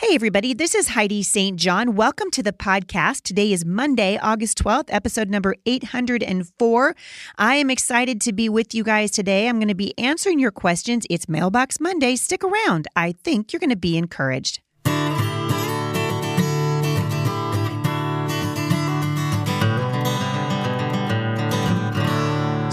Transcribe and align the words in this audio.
Hey, 0.00 0.14
everybody, 0.14 0.54
this 0.54 0.76
is 0.76 0.90
Heidi 0.90 1.24
St. 1.24 1.58
John. 1.58 1.96
Welcome 1.96 2.30
to 2.30 2.40
the 2.40 2.52
podcast. 2.52 3.22
Today 3.22 3.52
is 3.52 3.64
Monday, 3.64 4.16
August 4.22 4.62
12th, 4.62 4.90
episode 4.90 5.28
number 5.28 5.56
804. 5.66 6.94
I 7.36 7.56
am 7.56 7.68
excited 7.68 8.20
to 8.20 8.32
be 8.32 8.48
with 8.48 8.76
you 8.76 8.84
guys 8.84 9.10
today. 9.10 9.48
I'm 9.48 9.56
going 9.56 9.66
to 9.66 9.74
be 9.74 9.98
answering 9.98 10.38
your 10.38 10.52
questions. 10.52 11.04
It's 11.10 11.28
Mailbox 11.28 11.80
Monday. 11.80 12.14
Stick 12.14 12.44
around. 12.44 12.86
I 12.94 13.16
think 13.24 13.52
you're 13.52 13.58
going 13.58 13.70
to 13.70 13.76
be 13.76 13.98
encouraged. 13.98 14.60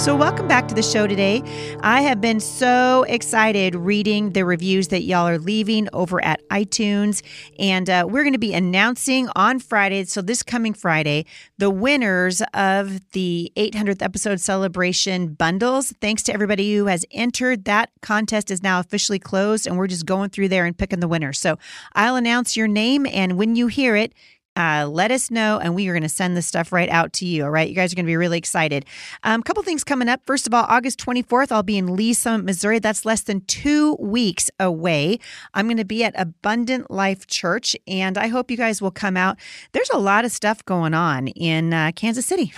So, 0.05 0.15
welcome 0.15 0.47
back 0.47 0.67
to 0.67 0.75
the 0.75 0.83
show 0.83 1.07
today. 1.07 1.41
I 1.81 2.03
have 2.03 2.21
been 2.21 2.39
so 2.39 3.05
excited 3.09 3.73
reading 3.73 4.34
the 4.34 4.45
reviews 4.45 4.89
that 4.89 5.01
y'all 5.01 5.27
are 5.27 5.39
leaving 5.39 5.89
over 5.93 6.23
at 6.23 6.47
iTunes. 6.49 7.23
And 7.57 7.89
uh, 7.89 8.05
we're 8.07 8.21
going 8.21 8.34
to 8.34 8.37
be 8.37 8.53
announcing 8.53 9.29
on 9.35 9.57
Friday, 9.57 10.03
so 10.03 10.21
this 10.21 10.43
coming 10.43 10.75
Friday, 10.75 11.25
the 11.57 11.71
winners 11.71 12.43
of 12.53 12.99
the 13.13 13.51
800th 13.55 14.03
episode 14.03 14.39
celebration 14.39 15.34
bundles. 15.34 15.91
Thanks 16.01 16.21
to 16.23 16.34
everybody 16.35 16.75
who 16.75 16.85
has 16.85 17.03
entered. 17.09 17.65
That 17.65 17.90
contest 18.03 18.51
is 18.51 18.62
now 18.62 18.79
officially 18.79 19.17
closed, 19.17 19.65
and 19.65 19.75
we're 19.75 19.87
just 19.87 20.05
going 20.05 20.29
through 20.29 20.49
there 20.49 20.67
and 20.67 20.77
picking 20.77 20.99
the 20.99 21.07
winner. 21.07 21.34
So, 21.34 21.57
I'll 21.93 22.15
announce 22.15 22.55
your 22.55 22.67
name, 22.67 23.07
and 23.07 23.40
when 23.40 23.55
you 23.55 23.65
hear 23.65 23.95
it, 23.95 24.13
uh, 24.55 24.87
let 24.89 25.11
us 25.11 25.29
know, 25.29 25.59
and 25.59 25.75
we 25.75 25.87
are 25.89 25.93
going 25.93 26.03
to 26.03 26.09
send 26.09 26.37
this 26.37 26.48
stuff 26.48 26.71
right 26.71 26.89
out 26.89 27.11
to 27.13 27.25
you. 27.25 27.43
All 27.43 27.51
right, 27.51 27.67
you 27.67 27.75
guys 27.75 27.91
are 27.91 27.95
going 27.95 28.05
to 28.05 28.09
be 28.09 28.15
really 28.15 28.37
excited. 28.37 28.85
A 29.23 29.31
um, 29.31 29.43
couple 29.43 29.62
things 29.63 29.84
coming 29.84 30.07
up. 30.07 30.21
First 30.25 30.47
of 30.47 30.53
all, 30.53 30.65
August 30.70 30.99
24th, 30.99 31.51
I'll 31.51 31.63
be 31.63 31.77
in 31.77 31.95
Lee's 31.95 32.17
Summit, 32.17 32.45
Missouri. 32.45 32.79
That's 32.79 33.05
less 33.05 33.21
than 33.21 33.41
two 33.41 33.95
weeks 33.99 34.49
away. 34.59 35.20
I'm 35.53 35.67
going 35.67 35.77
to 35.77 35.85
be 35.85 36.03
at 36.03 36.13
Abundant 36.17 36.89
Life 36.89 37.27
Church, 37.27 37.75
and 37.85 38.17
I 38.17 38.27
hope 38.27 38.49
you 38.49 38.55
guys 38.55 38.81
will 38.81 38.91
come 38.91 39.17
out. 39.17 39.37
There's 39.73 39.89
a 39.89 39.97
lot 39.97 40.23
of 40.23 40.31
stuff 40.31 40.63
going 40.63 40.93
on 40.93 41.27
in 41.29 41.73
uh, 41.73 41.91
Kansas 41.93 42.25
City, 42.25 42.53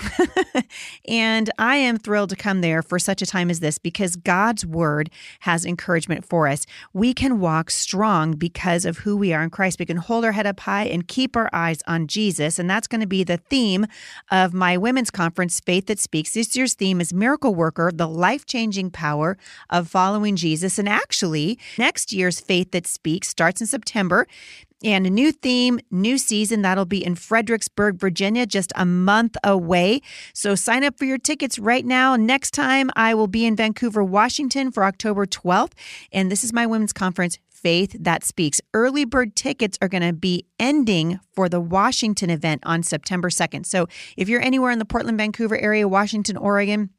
and 1.08 1.50
I 1.58 1.78
am 1.78 1.98
thrilled 1.98 2.30
to 2.30 2.36
come 2.36 2.62
there 2.62 2.84
for 2.84 3.00
such 3.00 3.24
a 3.24 3.26
time 3.26 3.50
as 3.50 3.60
this 3.60 3.80
because 3.80 4.16
God's 4.16 4.66
Word 4.66 5.10
has 5.42 5.66
encouragement 5.66 6.26
for 6.26 6.48
us. 6.48 6.66
We 6.94 7.16
can 7.16 7.40
walk 7.40 7.72
strong 7.72 8.34
because 8.34 8.86
of 8.86 9.00
who 9.00 9.18
we 9.18 9.34
are 9.34 9.42
in 9.42 9.50
Christ. 9.50 9.80
We 9.80 9.86
can 9.86 9.98
hold 9.98 10.24
our 10.26 10.34
head 10.34 10.46
up 10.46 10.60
high 10.60 10.86
and 10.86 11.08
keep 11.08 11.36
our 11.36 11.50
eyes 11.52 11.82
on 11.88 12.08
Jesus. 12.08 12.60
And 12.60 12.70
that's 12.70 12.88
going 12.88 13.02
to 13.02 13.08
be 13.08 13.24
the 13.24 13.38
theme 13.38 13.86
of 14.30 14.54
my 14.54 14.78
women's 14.78 15.12
conference, 15.12 15.60
Faith 15.60 15.88
That 15.88 16.00
Speaks. 16.00 16.34
This 16.34 16.56
year's 16.56 16.74
theme 16.74 17.02
is 17.02 17.14
Miracle 17.14 17.56
Worker, 17.56 17.92
the 17.94 18.08
life 18.08 18.46
changing 18.46 18.92
power 18.92 19.38
of 19.70 19.88
following 19.88 20.36
Jesus. 20.36 20.78
And 20.78 20.88
actually, 20.88 21.58
next 21.78 22.14
year's 22.14 22.40
Faith 22.40 22.72
That 22.72 22.88
Speaks 22.88 23.28
starts 23.28 23.62
in 23.62 23.68
September. 23.68 24.28
And 24.84 25.08
a 25.08 25.10
new 25.10 25.32
theme, 25.32 25.80
new 25.90 26.20
season, 26.20 26.62
that'll 26.62 26.86
be 26.86 27.04
in 27.04 27.16
Fredericksburg, 27.16 27.98
Virginia, 27.98 28.46
just 28.46 28.72
a 28.76 28.86
month 28.86 29.36
away. 29.44 30.02
So 30.34 30.54
sign 30.54 30.84
up 30.84 31.00
for 31.00 31.06
your 31.06 31.18
tickets 31.18 31.58
right 31.58 31.84
now. 31.84 32.16
Next 32.16 32.52
time, 32.52 32.92
I 32.96 33.16
will 33.16 33.26
be 33.26 33.44
in 33.48 33.56
Vancouver, 33.56 34.04
Washington 34.04 34.72
for 34.72 34.84
October 34.84 35.26
12th. 35.26 35.72
And 36.12 36.32
this 36.32 36.44
is 36.44 36.54
my 36.54 36.68
women's 36.68 36.94
conference, 36.94 37.40
Faith 37.62 37.96
That 38.00 38.24
Speaks. 38.24 38.62
Early 38.74 39.04
bird 39.04 39.36
tickets 39.36 39.78
are 39.82 39.88
going 39.88 40.04
to 40.04 40.14
be 40.14 40.46
ending 40.60 41.20
for 41.34 41.50
the 41.50 41.60
Washington 41.60 42.30
event 42.30 42.62
on 42.66 42.84
September 42.84 43.30
2nd. 43.30 43.66
So 43.66 43.88
if 44.16 44.30
you're 44.30 44.42
anywhere 44.42 44.72
in 44.72 44.80
the 44.80 44.86
Portland, 44.86 45.18
Vancouver 45.18 45.58
area, 45.58 45.88
Washington, 45.88 46.38
Oregon, 46.38 46.92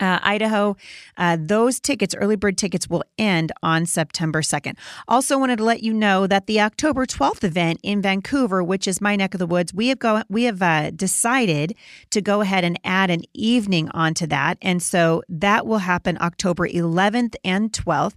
uh, 0.00 0.18
Idaho. 0.22 0.76
Uh, 1.16 1.36
those 1.40 1.80
tickets, 1.80 2.14
early 2.14 2.36
bird 2.36 2.58
tickets, 2.58 2.88
will 2.88 3.04
end 3.18 3.52
on 3.62 3.86
September 3.86 4.42
2nd. 4.42 4.76
Also, 5.08 5.38
wanted 5.38 5.56
to 5.58 5.64
let 5.64 5.82
you 5.82 5.92
know 5.92 6.26
that 6.26 6.46
the 6.46 6.60
October 6.60 7.06
12th 7.06 7.44
event 7.44 7.80
in 7.82 8.02
Vancouver, 8.02 8.62
which 8.62 8.86
is 8.86 9.00
my 9.00 9.16
neck 9.16 9.34
of 9.34 9.38
the 9.38 9.46
woods, 9.46 9.72
we 9.72 9.88
have 9.88 9.98
go 9.98 10.22
we 10.28 10.44
have 10.44 10.60
uh, 10.60 10.90
decided 10.90 11.74
to 12.10 12.20
go 12.20 12.40
ahead 12.40 12.64
and 12.64 12.78
add 12.84 13.10
an 13.10 13.22
evening 13.32 13.88
onto 13.90 14.26
that, 14.26 14.58
and 14.60 14.82
so 14.82 15.22
that 15.28 15.66
will 15.66 15.78
happen 15.78 16.18
October 16.20 16.68
11th 16.68 17.34
and 17.44 17.72
12th. 17.72 18.14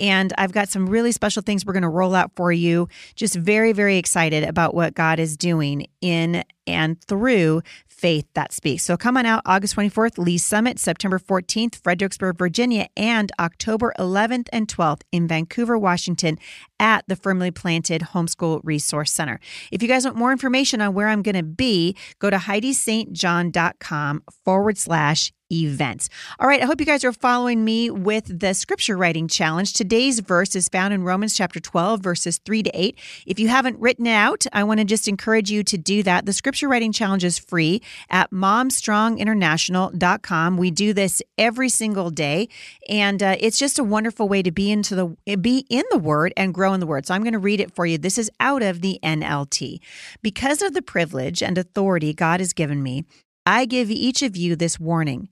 And 0.00 0.32
I've 0.36 0.52
got 0.52 0.68
some 0.68 0.88
really 0.88 1.12
special 1.12 1.42
things 1.42 1.64
we're 1.64 1.72
going 1.72 1.82
to 1.82 1.88
roll 1.88 2.14
out 2.14 2.32
for 2.36 2.52
you. 2.52 2.88
Just 3.14 3.36
very, 3.36 3.72
very 3.72 3.96
excited 3.96 4.44
about 4.44 4.74
what 4.74 4.94
God 4.94 5.18
is 5.18 5.36
doing 5.36 5.86
in 6.02 6.44
and 6.66 7.00
through 7.02 7.62
faith 7.86 8.26
that 8.34 8.52
speaks. 8.52 8.82
So 8.82 8.96
come 8.96 9.16
on 9.16 9.24
out 9.24 9.42
August 9.46 9.76
24th, 9.76 10.18
Lee's 10.18 10.44
Summit, 10.44 10.78
September 10.78 11.18
14th, 11.18 11.76
Fredericksburg, 11.76 12.36
Virginia, 12.36 12.88
and 12.96 13.30
October 13.38 13.94
11th 13.98 14.48
and 14.52 14.68
12th 14.68 15.02
in 15.12 15.28
Vancouver, 15.28 15.78
Washington 15.78 16.38
at 16.80 17.04
the 17.06 17.16
Firmly 17.16 17.50
Planted 17.50 18.02
Homeschool 18.12 18.60
Resource 18.64 19.12
Center. 19.12 19.38
If 19.70 19.82
you 19.82 19.88
guys 19.88 20.04
want 20.04 20.16
more 20.16 20.32
information 20.32 20.80
on 20.80 20.94
where 20.94 21.08
I'm 21.08 21.22
going 21.22 21.36
to 21.36 21.42
be, 21.42 21.96
go 22.18 22.28
to 22.28 22.36
HeidiStJohn.com 22.38 24.22
forward 24.44 24.78
slash 24.78 25.32
events. 25.52 26.08
All 26.40 26.48
right, 26.48 26.62
I 26.62 26.66
hope 26.66 26.80
you 26.80 26.86
guys 26.86 27.04
are 27.04 27.12
following 27.12 27.64
me 27.64 27.90
with 27.90 28.40
the 28.40 28.54
scripture 28.54 28.96
writing 28.96 29.28
challenge. 29.28 29.74
Today's 29.74 30.20
verse 30.20 30.56
is 30.56 30.68
found 30.68 30.94
in 30.94 31.04
Romans 31.04 31.36
chapter 31.36 31.60
12, 31.60 32.00
verses 32.00 32.38
3 32.38 32.62
to 32.62 32.70
8. 32.72 32.98
If 33.26 33.38
you 33.38 33.48
haven't 33.48 33.78
written 33.78 34.06
it 34.06 34.14
out, 34.14 34.46
I 34.52 34.64
want 34.64 34.80
to 34.80 34.84
just 34.84 35.08
encourage 35.08 35.50
you 35.50 35.62
to 35.64 35.76
do 35.76 36.02
that. 36.04 36.24
The 36.26 36.32
scripture 36.32 36.68
writing 36.68 36.92
challenge 36.92 37.24
is 37.24 37.38
free 37.38 37.82
at 38.10 38.30
momstronginternational.com. 38.30 40.56
We 40.56 40.70
do 40.70 40.92
this 40.92 41.20
every 41.36 41.68
single 41.68 42.10
day, 42.10 42.48
and 42.88 43.20
uh, 43.22 43.36
it's 43.38 43.58
just 43.58 43.78
a 43.78 43.84
wonderful 43.84 44.28
way 44.28 44.42
to 44.42 44.50
be 44.50 44.70
into 44.70 44.94
the 44.94 45.36
be 45.36 45.66
in 45.68 45.84
the 45.90 45.98
word 45.98 46.32
and 46.36 46.54
grow 46.54 46.72
in 46.72 46.80
the 46.80 46.86
word. 46.86 47.06
So 47.06 47.14
I'm 47.14 47.22
going 47.22 47.32
to 47.32 47.38
read 47.38 47.60
it 47.60 47.74
for 47.74 47.86
you. 47.86 47.98
This 47.98 48.18
is 48.18 48.30
out 48.40 48.62
of 48.62 48.80
the 48.80 48.98
NLT. 49.02 49.80
Because 50.22 50.62
of 50.62 50.74
the 50.74 50.82
privilege 50.82 51.42
and 51.42 51.58
authority 51.58 52.14
God 52.14 52.40
has 52.40 52.52
given 52.52 52.82
me, 52.82 53.04
I 53.44 53.64
give 53.64 53.90
each 53.90 54.22
of 54.22 54.36
you 54.36 54.54
this 54.54 54.78
warning. 54.78 55.28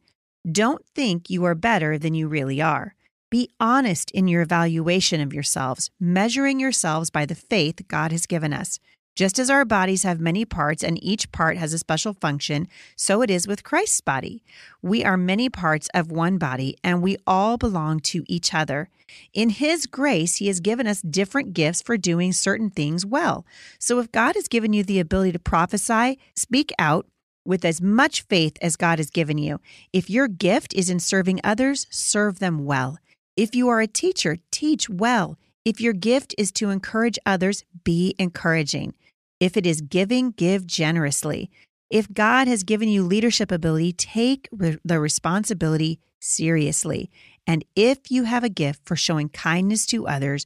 Don't 0.51 0.87
think 0.95 1.29
you 1.29 1.45
are 1.45 1.55
better 1.55 1.99
than 1.99 2.15
you 2.15 2.27
really 2.27 2.63
are. 2.63 2.95
Be 3.31 3.51
honest 3.61 4.11
in 4.13 4.27
your 4.27 4.41
evaluation 4.41 5.21
of 5.21 5.35
yourselves, 5.35 5.91
measuring 6.01 6.59
yourselves 6.59 7.11
by 7.11 7.27
the 7.27 7.35
faith 7.35 7.87
God 7.89 8.11
has 8.11 8.25
given 8.25 8.55
us. 8.55 8.79
Just 9.15 9.39
as 9.39 9.51
our 9.51 9.67
bodies 9.67 10.03
have 10.05 10.19
many 10.19 10.47
parts 10.47 10.83
and 10.83 11.03
each 11.05 11.31
part 11.31 11.59
has 11.59 11.75
a 11.75 11.79
special 11.79 12.15
function, 12.15 12.69
so 12.97 13.21
it 13.21 13.29
is 13.29 13.47
with 13.47 13.65
Christ's 13.65 14.01
body. 14.01 14.43
We 14.81 15.05
are 15.05 15.19
many 15.19 15.51
parts 15.51 15.91
of 15.93 16.11
one 16.11 16.39
body 16.39 16.79
and 16.83 17.03
we 17.03 17.19
all 17.27 17.59
belong 17.59 18.01
to 18.01 18.25
each 18.27 18.55
other. 18.55 18.89
In 19.35 19.51
His 19.51 19.85
grace, 19.85 20.37
He 20.37 20.47
has 20.47 20.61
given 20.61 20.87
us 20.87 21.03
different 21.03 21.53
gifts 21.53 21.83
for 21.83 21.99
doing 21.99 22.33
certain 22.33 22.71
things 22.71 23.05
well. 23.05 23.45
So 23.79 23.99
if 23.99 24.11
God 24.11 24.37
has 24.37 24.49
given 24.49 24.73
you 24.73 24.85
the 24.85 25.01
ability 25.01 25.33
to 25.33 25.39
prophesy, 25.39 26.19
speak 26.35 26.73
out, 26.79 27.07
with 27.45 27.65
as 27.65 27.81
much 27.81 28.23
faith 28.23 28.57
as 28.61 28.77
God 28.77 28.99
has 28.99 29.11
given 29.11 29.39
you. 29.39 29.61
If 29.93 30.11
your 30.11 30.29
gift 30.29 30.75
is 30.75 30.91
in 30.91 31.01
serving 31.01 31.41
others, 31.43 31.87
serve 31.91 32.39
them 32.39 32.65
well. 32.65 32.99
If 33.37 33.55
you 33.55 33.69
are 33.69 33.81
a 33.81 33.87
teacher, 33.87 34.39
teach 34.51 34.89
well. 34.89 35.39
If 35.65 35.81
your 35.81 35.93
gift 35.93 36.35
is 36.39 36.53
to 36.53 36.71
encourage 36.71 37.19
others, 37.25 37.65
be 37.85 38.15
encouraging. 38.19 38.95
If 39.39 39.57
it 39.57 39.67
is 39.67 39.81
giving, 39.81 40.33
give 40.33 40.67
generously. 40.67 41.51
If 41.89 42.13
God 42.13 42.47
has 42.49 42.63
given 42.63 42.89
you 42.89 43.03
leadership 43.03 43.51
ability, 43.51 43.93
take 43.95 44.49
re- 44.53 44.79
the 44.85 45.01
responsibility 45.01 45.99
seriously. 46.21 47.11
And 47.47 47.65
if 47.75 48.11
you 48.11 48.25
have 48.25 48.45
a 48.45 48.49
gift 48.49 48.83
for 48.85 48.95
showing 48.95 49.29
kindness 49.29 49.87
to 49.87 50.07
others, 50.07 50.45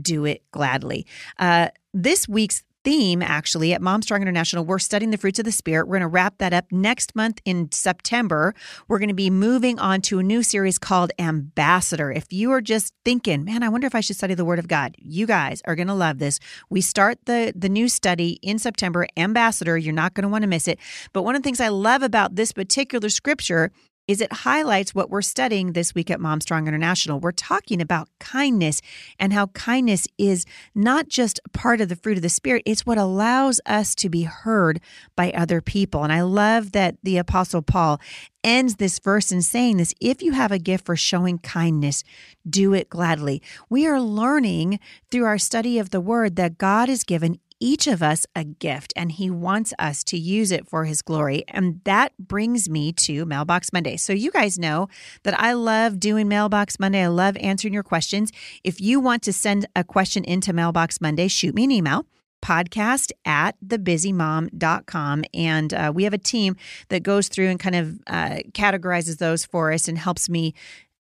do 0.00 0.24
it 0.24 0.42
gladly. 0.52 1.06
Uh, 1.38 1.68
this 1.92 2.28
week's 2.28 2.62
theme, 2.86 3.20
actually, 3.20 3.72
at 3.72 3.82
Mom 3.82 4.00
Strong 4.00 4.22
International. 4.22 4.64
We're 4.64 4.78
studying 4.78 5.10
the 5.10 5.18
fruits 5.18 5.40
of 5.40 5.44
the 5.44 5.50
Spirit. 5.50 5.88
We're 5.88 5.94
going 5.94 6.02
to 6.02 6.06
wrap 6.06 6.38
that 6.38 6.52
up 6.52 6.70
next 6.70 7.16
month 7.16 7.40
in 7.44 7.72
September. 7.72 8.54
We're 8.86 9.00
going 9.00 9.08
to 9.08 9.14
be 9.14 9.28
moving 9.28 9.76
on 9.80 10.02
to 10.02 10.20
a 10.20 10.22
new 10.22 10.44
series 10.44 10.78
called 10.78 11.10
Ambassador. 11.18 12.12
If 12.12 12.32
you 12.32 12.52
are 12.52 12.60
just 12.60 12.94
thinking, 13.04 13.44
man, 13.44 13.64
I 13.64 13.70
wonder 13.70 13.88
if 13.88 13.96
I 13.96 14.00
should 14.00 14.14
study 14.14 14.34
the 14.34 14.44
Word 14.44 14.60
of 14.60 14.68
God, 14.68 14.94
you 14.98 15.26
guys 15.26 15.62
are 15.64 15.74
going 15.74 15.88
to 15.88 15.94
love 15.94 16.18
this. 16.18 16.38
We 16.70 16.80
start 16.80 17.18
the, 17.24 17.52
the 17.56 17.68
new 17.68 17.88
study 17.88 18.38
in 18.40 18.60
September, 18.60 19.08
Ambassador. 19.16 19.76
You're 19.76 19.92
not 19.92 20.14
going 20.14 20.22
to 20.22 20.28
want 20.28 20.42
to 20.42 20.48
miss 20.48 20.68
it. 20.68 20.78
But 21.12 21.22
one 21.22 21.34
of 21.34 21.42
the 21.42 21.46
things 21.46 21.60
I 21.60 21.70
love 21.70 22.04
about 22.04 22.36
this 22.36 22.52
particular 22.52 23.08
scripture 23.08 23.72
is 24.08 24.20
it 24.20 24.32
highlights 24.32 24.94
what 24.94 25.10
we're 25.10 25.22
studying 25.22 25.72
this 25.72 25.94
week 25.94 26.10
at 26.10 26.20
Mom 26.20 26.40
Strong 26.40 26.68
International. 26.68 27.18
We're 27.18 27.32
talking 27.32 27.80
about 27.80 28.08
kindness 28.20 28.80
and 29.18 29.32
how 29.32 29.48
kindness 29.48 30.06
is 30.16 30.46
not 30.74 31.08
just 31.08 31.40
part 31.52 31.80
of 31.80 31.88
the 31.88 31.96
fruit 31.96 32.16
of 32.16 32.22
the 32.22 32.28
Spirit, 32.28 32.62
it's 32.64 32.86
what 32.86 32.98
allows 32.98 33.60
us 33.66 33.94
to 33.96 34.08
be 34.08 34.22
heard 34.22 34.80
by 35.16 35.32
other 35.32 35.60
people. 35.60 36.04
And 36.04 36.12
I 36.12 36.22
love 36.22 36.72
that 36.72 36.96
the 37.02 37.18
Apostle 37.18 37.62
Paul 37.62 38.00
ends 38.44 38.76
this 38.76 39.00
verse 39.00 39.32
in 39.32 39.42
saying 39.42 39.78
this 39.78 39.92
if 40.00 40.22
you 40.22 40.32
have 40.32 40.52
a 40.52 40.58
gift 40.58 40.86
for 40.86 40.94
showing 40.94 41.38
kindness, 41.38 42.04
do 42.48 42.72
it 42.74 42.88
gladly. 42.88 43.42
We 43.68 43.86
are 43.86 44.00
learning 44.00 44.78
through 45.10 45.24
our 45.24 45.38
study 45.38 45.80
of 45.80 45.90
the 45.90 46.00
word 46.00 46.36
that 46.36 46.58
God 46.58 46.88
has 46.88 47.02
given 47.02 47.40
each 47.60 47.86
of 47.86 48.02
us 48.02 48.26
a 48.34 48.44
gift 48.44 48.92
and 48.96 49.12
he 49.12 49.30
wants 49.30 49.72
us 49.78 50.04
to 50.04 50.18
use 50.18 50.52
it 50.52 50.68
for 50.68 50.84
his 50.84 51.02
glory. 51.02 51.44
And 51.48 51.80
that 51.84 52.12
brings 52.18 52.68
me 52.68 52.92
to 52.92 53.24
Mailbox 53.24 53.72
Monday. 53.72 53.96
So, 53.96 54.12
you 54.12 54.30
guys 54.30 54.58
know 54.58 54.88
that 55.22 55.38
I 55.38 55.52
love 55.52 55.98
doing 56.00 56.28
Mailbox 56.28 56.78
Monday. 56.78 57.02
I 57.02 57.08
love 57.08 57.36
answering 57.38 57.74
your 57.74 57.82
questions. 57.82 58.32
If 58.64 58.80
you 58.80 59.00
want 59.00 59.22
to 59.24 59.32
send 59.32 59.66
a 59.74 59.84
question 59.84 60.24
into 60.24 60.52
Mailbox 60.52 61.00
Monday, 61.00 61.28
shoot 61.28 61.54
me 61.54 61.64
an 61.64 61.70
email 61.70 62.06
podcast 62.46 63.10
at 63.24 63.56
thebusymom.com. 63.66 65.24
And 65.34 65.74
uh, 65.74 65.92
we 65.94 66.04
have 66.04 66.12
a 66.12 66.18
team 66.18 66.56
that 66.88 67.02
goes 67.02 67.28
through 67.28 67.48
and 67.48 67.58
kind 67.58 67.74
of 67.74 67.98
uh, 68.06 68.38
categorizes 68.52 69.18
those 69.18 69.44
for 69.44 69.72
us 69.72 69.88
and 69.88 69.98
helps 69.98 70.28
me 70.28 70.54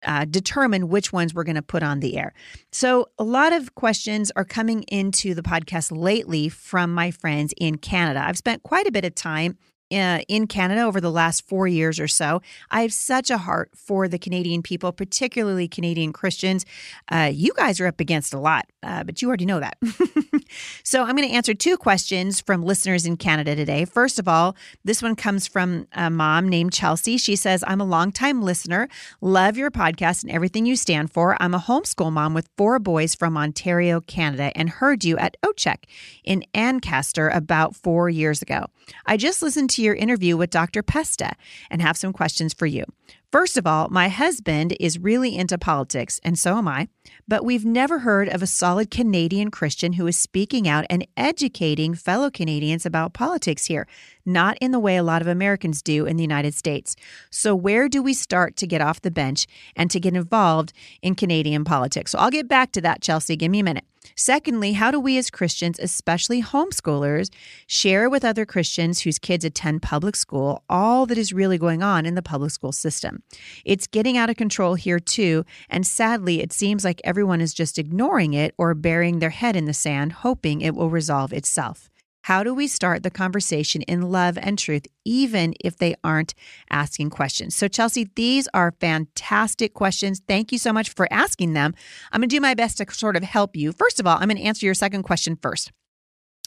uh, 0.04 0.24
determine 0.24 0.88
which 0.88 1.12
ones 1.12 1.34
we're 1.34 1.44
going 1.44 1.56
to 1.56 1.62
put 1.62 1.82
on 1.82 2.00
the 2.00 2.16
air. 2.16 2.32
So, 2.72 3.08
a 3.18 3.24
lot 3.24 3.52
of 3.52 3.74
questions 3.74 4.30
are 4.36 4.44
coming 4.44 4.82
into 4.84 5.34
the 5.34 5.42
podcast 5.42 5.90
lately 5.90 6.48
from 6.48 6.92
my 6.92 7.10
friends 7.10 7.52
in 7.58 7.78
Canada. 7.78 8.24
I've 8.24 8.38
spent 8.38 8.62
quite 8.62 8.86
a 8.86 8.92
bit 8.92 9.04
of 9.04 9.14
time 9.14 9.56
in 9.90 10.46
Canada 10.46 10.82
over 10.82 11.00
the 11.00 11.10
last 11.10 11.46
four 11.46 11.66
years 11.66 11.98
or 11.98 12.08
so. 12.08 12.42
I 12.70 12.82
have 12.82 12.92
such 12.92 13.30
a 13.30 13.38
heart 13.38 13.70
for 13.74 14.08
the 14.08 14.18
Canadian 14.18 14.62
people, 14.62 14.92
particularly 14.92 15.68
Canadian 15.68 16.12
Christians. 16.12 16.66
Uh, 17.10 17.30
you 17.32 17.52
guys 17.56 17.80
are 17.80 17.86
up 17.86 18.00
against 18.00 18.34
a 18.34 18.38
lot, 18.38 18.66
uh, 18.82 19.04
but 19.04 19.22
you 19.22 19.28
already 19.28 19.46
know 19.46 19.60
that. 19.60 19.78
so 20.82 21.02
I'm 21.02 21.16
going 21.16 21.28
to 21.28 21.34
answer 21.34 21.54
two 21.54 21.76
questions 21.76 22.40
from 22.40 22.62
listeners 22.62 23.06
in 23.06 23.16
Canada 23.16 23.56
today. 23.56 23.84
First 23.84 24.18
of 24.18 24.28
all, 24.28 24.56
this 24.84 25.02
one 25.02 25.16
comes 25.16 25.46
from 25.46 25.86
a 25.92 26.10
mom 26.10 26.48
named 26.48 26.72
Chelsea. 26.72 27.16
She 27.16 27.36
says, 27.36 27.64
I'm 27.66 27.80
a 27.80 27.84
longtime 27.84 28.42
listener, 28.42 28.88
love 29.20 29.56
your 29.56 29.70
podcast 29.70 30.22
and 30.22 30.32
everything 30.32 30.66
you 30.66 30.76
stand 30.76 31.12
for. 31.12 31.36
I'm 31.40 31.54
a 31.54 31.58
homeschool 31.58 32.12
mom 32.12 32.34
with 32.34 32.48
four 32.56 32.78
boys 32.78 33.14
from 33.14 33.36
Ontario, 33.36 34.00
Canada, 34.00 34.52
and 34.54 34.68
heard 34.68 35.04
you 35.04 35.16
at 35.18 35.36
OCHEC 35.42 35.84
in 36.24 36.44
Ancaster 36.54 37.28
about 37.28 37.74
four 37.74 38.08
years 38.10 38.42
ago. 38.42 38.66
I 39.06 39.16
just 39.16 39.42
listened 39.42 39.70
to 39.70 39.77
your 39.82 39.94
interview 39.94 40.36
with 40.36 40.50
Dr. 40.50 40.82
Pesta 40.82 41.32
and 41.70 41.82
have 41.82 41.96
some 41.96 42.12
questions 42.12 42.54
for 42.54 42.66
you. 42.66 42.84
First 43.30 43.58
of 43.58 43.66
all, 43.66 43.88
my 43.90 44.08
husband 44.08 44.74
is 44.80 44.98
really 44.98 45.36
into 45.36 45.58
politics, 45.58 46.18
and 46.24 46.38
so 46.38 46.56
am 46.56 46.66
I, 46.66 46.88
but 47.26 47.44
we've 47.44 47.64
never 47.64 47.98
heard 47.98 48.26
of 48.30 48.42
a 48.42 48.46
solid 48.46 48.90
Canadian 48.90 49.50
Christian 49.50 49.92
who 49.92 50.06
is 50.06 50.16
speaking 50.16 50.66
out 50.66 50.86
and 50.88 51.06
educating 51.14 51.92
fellow 51.92 52.30
Canadians 52.30 52.86
about 52.86 53.12
politics 53.12 53.66
here, 53.66 53.86
not 54.24 54.56
in 54.62 54.70
the 54.70 54.78
way 54.78 54.96
a 54.96 55.02
lot 55.02 55.20
of 55.20 55.28
Americans 55.28 55.82
do 55.82 56.06
in 56.06 56.16
the 56.16 56.22
United 56.22 56.54
States. 56.54 56.96
So, 57.28 57.54
where 57.54 57.86
do 57.86 58.02
we 58.02 58.14
start 58.14 58.56
to 58.56 58.66
get 58.66 58.80
off 58.80 59.02
the 59.02 59.10
bench 59.10 59.46
and 59.76 59.90
to 59.90 60.00
get 60.00 60.16
involved 60.16 60.72
in 61.02 61.14
Canadian 61.14 61.64
politics? 61.64 62.12
So, 62.12 62.18
I'll 62.18 62.30
get 62.30 62.48
back 62.48 62.72
to 62.72 62.80
that, 62.80 63.02
Chelsea. 63.02 63.36
Give 63.36 63.50
me 63.50 63.60
a 63.60 63.64
minute. 63.64 63.84
Secondly, 64.16 64.72
how 64.72 64.90
do 64.90 64.98
we 64.98 65.18
as 65.18 65.30
Christians, 65.30 65.78
especially 65.78 66.42
homeschoolers, 66.42 67.30
share 67.66 68.08
with 68.08 68.24
other 68.24 68.46
Christians 68.46 69.00
whose 69.00 69.18
kids 69.18 69.44
attend 69.44 69.82
public 69.82 70.16
school 70.16 70.64
all 70.68 71.04
that 71.06 71.18
is 71.18 71.32
really 71.32 71.58
going 71.58 71.82
on 71.82 72.06
in 72.06 72.14
the 72.14 72.22
public 72.22 72.50
school 72.50 72.72
system? 72.72 73.17
It's 73.64 73.86
getting 73.86 74.16
out 74.16 74.30
of 74.30 74.36
control 74.36 74.74
here 74.74 74.98
too, 74.98 75.44
and 75.68 75.86
sadly, 75.86 76.40
it 76.40 76.52
seems 76.52 76.84
like 76.84 77.00
everyone 77.04 77.40
is 77.40 77.54
just 77.54 77.78
ignoring 77.78 78.34
it 78.34 78.54
or 78.58 78.74
burying 78.74 79.18
their 79.18 79.30
head 79.30 79.56
in 79.56 79.64
the 79.64 79.74
sand, 79.74 80.12
hoping 80.12 80.60
it 80.60 80.74
will 80.74 80.90
resolve 80.90 81.32
itself. 81.32 81.88
How 82.22 82.42
do 82.42 82.52
we 82.52 82.66
start 82.66 83.04
the 83.04 83.10
conversation 83.10 83.80
in 83.82 84.10
love 84.10 84.36
and 84.36 84.58
truth, 84.58 84.86
even 85.04 85.54
if 85.60 85.78
they 85.78 85.94
aren't 86.04 86.34
asking 86.68 87.08
questions? 87.08 87.56
So, 87.56 87.68
Chelsea, 87.68 88.10
these 88.16 88.46
are 88.52 88.74
fantastic 88.80 89.72
questions. 89.72 90.20
Thank 90.28 90.52
you 90.52 90.58
so 90.58 90.70
much 90.70 90.90
for 90.90 91.08
asking 91.10 91.54
them. 91.54 91.74
I'm 92.12 92.20
going 92.20 92.28
to 92.28 92.36
do 92.36 92.40
my 92.40 92.52
best 92.52 92.78
to 92.78 92.92
sort 92.92 93.16
of 93.16 93.22
help 93.22 93.56
you. 93.56 93.72
First 93.72 93.98
of 93.98 94.06
all, 94.06 94.18
I'm 94.18 94.28
going 94.28 94.36
to 94.36 94.42
answer 94.42 94.66
your 94.66 94.74
second 94.74 95.04
question 95.04 95.36
first. 95.40 95.72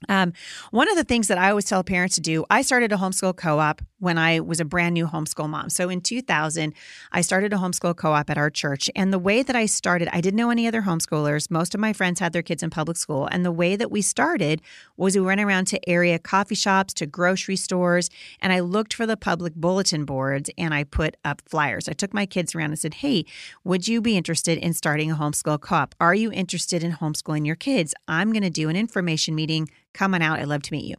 Um, 0.09 0.33
one 0.71 0.89
of 0.89 0.95
the 0.95 1.03
things 1.03 1.27
that 1.27 1.37
I 1.37 1.49
always 1.49 1.65
tell 1.65 1.83
parents 1.83 2.15
to 2.15 2.21
do, 2.21 2.45
I 2.49 2.61
started 2.61 2.91
a 2.91 2.97
homeschool 2.97 3.35
co 3.35 3.59
op 3.59 3.81
when 3.99 4.17
I 4.17 4.39
was 4.39 4.59
a 4.59 4.65
brand 4.65 4.95
new 4.95 5.05
homeschool 5.05 5.47
mom. 5.47 5.69
So 5.69 5.87
in 5.89 6.01
2000, 6.01 6.73
I 7.11 7.21
started 7.21 7.53
a 7.53 7.57
homeschool 7.57 7.95
co 7.95 8.13
op 8.13 8.29
at 8.29 8.37
our 8.37 8.49
church. 8.49 8.89
And 8.95 9.13
the 9.13 9.19
way 9.19 9.43
that 9.43 9.55
I 9.55 9.67
started, 9.67 10.09
I 10.11 10.21
didn't 10.21 10.37
know 10.37 10.49
any 10.49 10.67
other 10.67 10.81
homeschoolers. 10.81 11.51
Most 11.51 11.75
of 11.75 11.79
my 11.79 11.93
friends 11.93 12.19
had 12.19 12.33
their 12.33 12.41
kids 12.41 12.63
in 12.63 12.71
public 12.71 12.97
school. 12.97 13.27
And 13.31 13.45
the 13.45 13.51
way 13.51 13.75
that 13.75 13.91
we 13.91 14.01
started 14.01 14.61
was 14.97 15.15
we 15.15 15.21
went 15.21 15.39
around 15.39 15.65
to 15.65 15.89
area 15.89 16.17
coffee 16.17 16.55
shops, 16.55 16.93
to 16.95 17.05
grocery 17.05 17.55
stores, 17.55 18.09
and 18.39 18.51
I 18.51 18.59
looked 18.59 18.93
for 18.93 19.05
the 19.05 19.17
public 19.17 19.53
bulletin 19.55 20.05
boards 20.05 20.49
and 20.57 20.73
I 20.73 20.83
put 20.83 21.15
up 21.23 21.41
flyers. 21.45 21.87
I 21.87 21.93
took 21.93 22.13
my 22.13 22.25
kids 22.25 22.55
around 22.55 22.71
and 22.71 22.79
said, 22.79 22.95
Hey, 22.95 23.25
would 23.63 23.87
you 23.87 24.01
be 24.01 24.17
interested 24.17 24.57
in 24.57 24.73
starting 24.73 25.11
a 25.11 25.15
homeschool 25.15 25.61
co 25.61 25.75
op? 25.75 25.95
Are 25.99 26.15
you 26.15 26.31
interested 26.31 26.83
in 26.83 26.93
homeschooling 26.93 27.45
your 27.45 27.55
kids? 27.55 27.93
I'm 28.07 28.31
going 28.31 28.43
to 28.43 28.49
do 28.49 28.67
an 28.67 28.75
information 28.75 29.35
meeting 29.35 29.69
Come 29.93 30.13
on 30.13 30.21
out. 30.21 30.39
I'd 30.39 30.47
love 30.47 30.61
to 30.63 30.73
meet 30.73 30.85
you. 30.85 30.95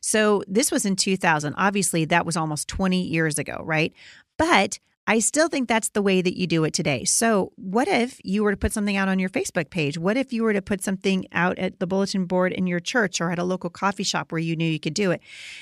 So 0.00 0.42
this 0.46 0.70
was 0.70 0.84
in 0.86 0.96
2000. 0.96 1.54
Obviously, 1.56 2.04
that 2.06 2.24
was 2.24 2.36
almost 2.36 2.68
20 2.68 3.02
years 3.02 3.38
ago, 3.38 3.60
right? 3.64 3.92
But 4.36 4.78
I 5.08 5.20
still 5.20 5.48
think 5.48 5.68
that's 5.68 5.90
the 5.90 6.02
way 6.02 6.20
that 6.20 6.36
you 6.36 6.48
do 6.48 6.64
it 6.64 6.72
today. 6.72 7.04
So, 7.04 7.52
what 7.54 7.86
if 7.86 8.20
you 8.24 8.42
were 8.42 8.50
to 8.50 8.56
put 8.56 8.72
something 8.72 8.96
out 8.96 9.08
on 9.08 9.20
your 9.20 9.28
Facebook 9.28 9.70
page? 9.70 9.96
What 9.96 10.16
if 10.16 10.32
you 10.32 10.42
were 10.42 10.52
to 10.52 10.62
put 10.62 10.82
something 10.82 11.26
out 11.30 11.58
at 11.58 11.78
the 11.78 11.86
bulletin 11.86 12.24
board 12.24 12.52
in 12.52 12.66
your 12.66 12.80
church 12.80 13.20
or 13.20 13.30
at 13.30 13.38
a 13.38 13.44
local 13.44 13.70
coffee 13.70 14.02
shop 14.02 14.32
where 14.32 14.40
you 14.40 14.56
knew 14.56 14.68
you 14.68 14.80
could 14.80 14.94
do 14.94 15.12
it 15.12 15.20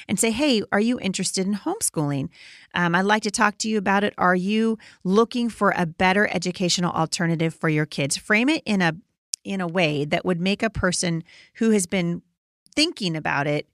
and 0.08 0.18
say, 0.18 0.30
Hey, 0.30 0.62
are 0.72 0.80
you 0.80 0.98
interested 0.98 1.46
in 1.46 1.56
homeschooling? 1.56 2.30
Um, 2.74 2.94
I'd 2.94 3.02
like 3.02 3.22
to 3.24 3.30
talk 3.30 3.58
to 3.58 3.68
you 3.68 3.76
about 3.76 4.02
it. 4.02 4.14
Are 4.16 4.34
you 4.34 4.78
looking 5.04 5.50
for 5.50 5.74
a 5.76 5.84
better 5.84 6.26
educational 6.32 6.92
alternative 6.92 7.54
for 7.54 7.68
your 7.68 7.86
kids? 7.86 8.16
Frame 8.16 8.48
it 8.48 8.62
in 8.64 8.80
a 8.80 8.94
in 9.44 9.60
a 9.60 9.68
way 9.68 10.06
that 10.06 10.24
would 10.24 10.40
make 10.40 10.62
a 10.62 10.70
person 10.70 11.22
who 11.56 11.68
has 11.70 11.84
been 11.84 12.22
thinking 12.76 13.16
about 13.16 13.46
it 13.46 13.68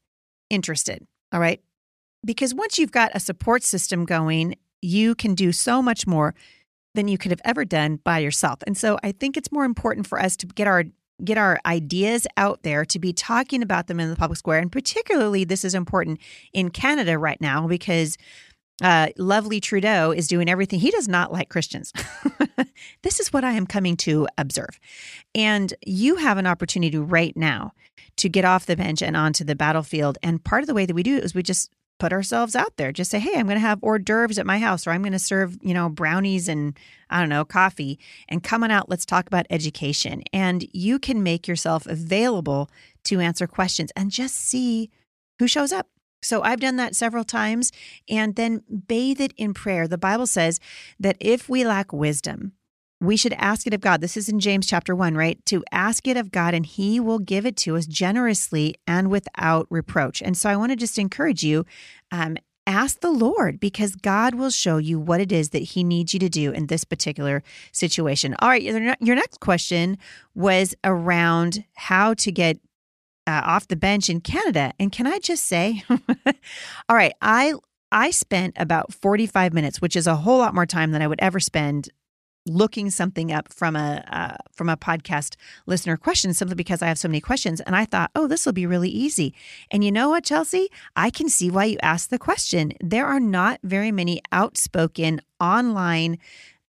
interested. 0.49 1.07
All 1.33 1.41
right. 1.41 1.61
Because 2.25 2.55
once 2.55 2.79
you've 2.79 2.93
got 2.93 3.13
a 3.15 3.21
support 3.21 3.63
system 3.63 4.05
going, 4.05 4.57
you 4.83 5.15
can 5.15 5.35
do 5.35 5.53
so 5.53 5.81
much 5.81 6.07
more 6.07 6.35
than 6.95 7.09
you 7.09 7.17
could 7.17 7.31
have 7.31 7.41
ever 7.45 7.65
done 7.65 7.97
by 8.03 8.19
yourself. 8.19 8.59
And 8.67 8.77
so 8.77 8.99
I 9.03 9.13
think 9.13 9.37
it's 9.37 9.53
more 9.53 9.65
important 9.65 10.07
for 10.07 10.21
us 10.21 10.37
to 10.39 10.47
get 10.47 10.67
our 10.67 10.85
get 11.23 11.37
our 11.37 11.61
ideas 11.67 12.27
out 12.39 12.63
there 12.63 12.83
to 12.83 12.99
be 12.99 13.13
talking 13.13 13.63
about 13.63 13.89
them 13.89 14.01
in 14.01 14.09
the 14.09 14.17
public 14.17 14.39
square 14.39 14.59
and 14.59 14.73
particularly 14.73 15.45
this 15.45 15.67
is 15.67 15.75
important 15.75 16.19
in 16.55 16.71
Canada 16.71 17.19
right 17.19 17.39
now 17.43 17.67
because 17.67 18.17
uh, 18.81 19.09
lovely 19.19 19.61
Trudeau 19.61 20.11
is 20.11 20.29
doing 20.29 20.49
everything. 20.49 20.81
He 20.81 20.91
does 20.91 21.09
not 21.09 21.33
like 21.33 21.49
Christians. 21.49 21.93
this 23.03 23.21
is 23.21 23.33
what 23.33 23.45
I 23.45 23.53
am 23.53 23.67
coming 23.67 23.97
to 23.99 24.27
observe. 24.39 24.81
And 25.35 25.73
you 25.85 26.17
have 26.17 26.39
an 26.39 26.47
opportunity 26.47 26.99
right 26.99 27.37
now 27.37 27.73
to 28.17 28.29
get 28.29 28.45
off 28.45 28.67
the 28.67 28.77
bench 28.77 29.03
and 29.03 29.17
onto 29.17 29.45
the 29.45 29.55
battlefield. 29.55 30.19
And 30.23 30.43
part 30.43 30.63
of 30.63 30.67
the 30.67 30.75
way 30.75 30.87
that 30.87 30.95
we 30.95 31.03
do 31.03 31.17
it 31.17 31.25
is 31.25 31.35
we 31.35 31.43
just 31.43 31.71
put 31.99 32.13
ourselves 32.13 32.57
out 32.57 32.77
there. 32.77 32.91
Just 32.91 33.11
say, 33.11 33.21
hey, 33.21 33.39
I'm 33.39 33.47
going 33.47 33.57
to 33.57 33.61
have 33.61 33.79
hors 33.83 33.99
d'oeuvres 34.01 34.39
at 34.39 34.47
my 34.47 34.59
house, 34.59 34.87
or 34.87 34.91
I'm 34.91 35.03
going 35.03 35.13
to 35.13 35.19
serve, 35.19 35.59
you 35.63 35.75
know, 35.75 35.89
brownies 35.89 36.49
and 36.49 36.77
I 37.11 37.21
don't 37.21 37.29
know, 37.29 37.45
coffee. 37.45 38.01
And 38.29 38.43
come 38.43 38.65
on 38.65 38.71
out, 38.71 38.89
let's 38.89 39.05
talk 39.05 39.27
about 39.27 39.47
education. 39.51 40.23
And 40.33 40.67
you 40.73 40.99
can 40.99 41.23
make 41.23 41.47
yourself 41.47 41.87
available 41.87 42.71
to 43.05 43.21
answer 43.21 43.47
questions 43.47 43.93
and 43.95 44.11
just 44.11 44.35
see 44.35 44.91
who 45.39 45.47
shows 45.47 45.73
up. 45.73 45.87
So 46.23 46.43
I've 46.43 46.61
done 46.61 46.77
that 46.77 46.97
several 46.97 47.25
times 47.25 47.73
and 48.09 48.37
then 48.37 48.63
bathe 48.87 49.21
it 49.21 49.33
in 49.37 49.55
prayer. 49.55 49.89
The 49.89 49.99
Bible 49.99 50.27
says 50.27 50.61
that 50.99 51.17
if 51.21 51.49
we 51.49 51.65
lack 51.65 51.93
wisdom, 51.93 52.53
we 53.01 53.17
should 53.17 53.33
ask 53.35 53.67
it 53.67 53.73
of 53.73 53.81
God. 53.81 54.03
This 54.03 54.17
is 54.17 54.29
in 54.29 54.41
James 54.41 54.67
chapter 54.67 54.95
1, 54.95 55.15
right? 55.15 55.45
To 55.47 55.65
ask 55.73 56.07
it 56.07 56.19
of 56.19 56.31
God 56.31 56.53
and 56.53 56.67
he 56.67 57.01
will 57.01 57.19
give 57.19 57.47
it 57.47 57.57
to 57.59 57.77
us 57.77 57.87
generously 57.87 58.75
and 58.87 59.11
without 59.11 59.67
reproach. 59.71 60.21
And 60.21 60.37
so 60.37 60.51
I 60.51 60.57
want 60.57 60.73
to 60.73 60.77
just 60.77 60.99
encourage 60.99 61.43
you 61.43 61.65
um, 62.13 62.37
ask 62.67 63.01
the 63.01 63.11
Lord 63.11 63.59
because 63.59 63.97
God 63.97 64.35
will 64.35 64.51
show 64.51 64.77
you 64.77 65.01
what 65.01 65.21
it 65.21 65.33
is 65.33 65.51
that 65.51 65.59
he 65.63 65.83
needs 65.83 66.13
you 66.13 66.21
to 66.21 66.29
do 66.29 66.53
in 66.53 66.67
this 66.67 66.85
particular 66.85 67.43
situation. 67.73 68.37
All 68.39 68.49
right, 68.49 68.63
your 68.63 69.17
next 69.17 69.41
question 69.41 69.97
was 70.35 70.75
around 70.85 71.65
how 71.75 72.15
to 72.15 72.31
get 72.31 72.59
uh, 73.31 73.43
off 73.45 73.69
the 73.69 73.77
bench 73.77 74.11
in 74.11 74.21
Canada. 74.21 74.73
And 74.81 74.91
can 74.91 75.07
I 75.07 75.19
just 75.21 75.47
say, 75.47 75.85
all 75.89 76.97
right, 76.97 77.15
I 77.23 77.55
I 77.93 78.11
spent 78.11 78.55
about 78.57 78.93
45 78.93 79.53
minutes, 79.53 79.81
which 79.81 79.97
is 79.97 80.07
a 80.07 80.17
whole 80.17 80.39
lot 80.39 80.55
more 80.55 80.67
time 80.67 80.93
than 80.93 81.03
I 81.03 81.07
would 81.07 81.21
ever 81.21 81.41
spend 81.41 81.89
looking 82.47 82.91
something 82.91 83.31
up 83.33 83.53
from 83.53 83.77
a 83.77 84.03
uh, 84.11 84.37
from 84.53 84.69
a 84.69 84.77
podcast 84.77 85.37
listener 85.67 85.97
question 85.97 86.33
simply 86.33 86.55
because 86.55 86.83
I 86.83 86.87
have 86.87 86.99
so 86.99 87.09
many 87.09 87.21
questions 87.21 87.61
and 87.61 87.77
I 87.77 87.85
thought, 87.85 88.11
"Oh, 88.15 88.27
this 88.27 88.47
will 88.47 88.53
be 88.53 88.67
really 88.67 88.89
easy." 88.89 89.35
And 89.71 89.85
you 89.85 89.93
know 89.93 90.09
what, 90.09 90.25
Chelsea? 90.25 90.69
I 90.97 91.11
can 91.11 91.29
see 91.29 91.51
why 91.51 91.65
you 91.65 91.79
asked 91.83 92.11
the 92.11 92.19
question. 92.19 92.73
There 92.81 93.07
are 93.07 93.21
not 93.21 93.61
very 93.63 93.93
many 93.93 94.23
outspoken 94.33 95.21
online 95.41 96.19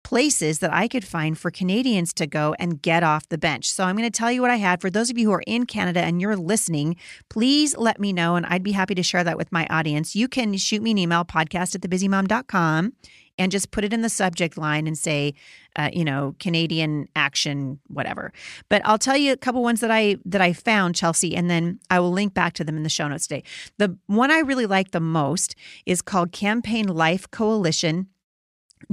places 0.02 0.58
that 0.60 0.72
I 0.72 0.88
could 0.88 1.04
find 1.04 1.38
for 1.38 1.50
Canadians 1.50 2.12
to 2.14 2.26
go 2.26 2.54
and 2.58 2.80
get 2.80 3.02
off 3.02 3.28
the 3.28 3.38
bench. 3.38 3.70
So 3.70 3.84
I'm 3.84 3.96
going 3.96 4.10
to 4.10 4.16
tell 4.16 4.32
you 4.32 4.42
what 4.42 4.50
I 4.50 4.56
had. 4.56 4.80
For 4.80 4.90
those 4.90 5.10
of 5.10 5.18
you 5.18 5.28
who 5.28 5.32
are 5.32 5.42
in 5.46 5.66
Canada 5.66 6.00
and 6.00 6.20
you're 6.20 6.36
listening, 6.36 6.96
please 7.28 7.76
let 7.76 8.00
me 8.00 8.12
know 8.12 8.36
and 8.36 8.46
I'd 8.46 8.62
be 8.62 8.72
happy 8.72 8.94
to 8.94 9.02
share 9.02 9.24
that 9.24 9.38
with 9.38 9.52
my 9.52 9.66
audience. 9.70 10.14
You 10.16 10.28
can 10.28 10.56
shoot 10.56 10.82
me 10.82 10.92
an 10.92 10.98
email, 10.98 11.24
podcast 11.24 11.74
at 11.74 11.80
thebusymom.com 11.82 12.92
and 13.38 13.50
just 13.50 13.70
put 13.70 13.84
it 13.84 13.92
in 13.92 14.02
the 14.02 14.08
subject 14.08 14.58
line 14.58 14.86
and 14.86 14.96
say, 14.96 15.34
uh, 15.76 15.90
you 15.92 16.04
know, 16.04 16.36
Canadian 16.38 17.08
action, 17.16 17.80
whatever. 17.88 18.32
But 18.68 18.82
I'll 18.84 18.98
tell 18.98 19.16
you 19.16 19.32
a 19.32 19.36
couple 19.36 19.62
ones 19.62 19.80
that 19.80 19.90
I 19.90 20.16
that 20.26 20.40
I 20.40 20.52
found, 20.52 20.94
Chelsea, 20.94 21.34
and 21.34 21.48
then 21.48 21.80
I 21.90 21.98
will 22.00 22.12
link 22.12 22.34
back 22.34 22.52
to 22.54 22.64
them 22.64 22.76
in 22.76 22.82
the 22.82 22.90
show 22.90 23.08
notes 23.08 23.26
today. 23.26 23.42
The 23.78 23.96
one 24.06 24.30
I 24.30 24.40
really 24.40 24.66
like 24.66 24.90
the 24.90 25.00
most 25.00 25.54
is 25.86 26.02
called 26.02 26.32
Campaign 26.32 26.88
Life 26.88 27.30
Coalition 27.30 28.08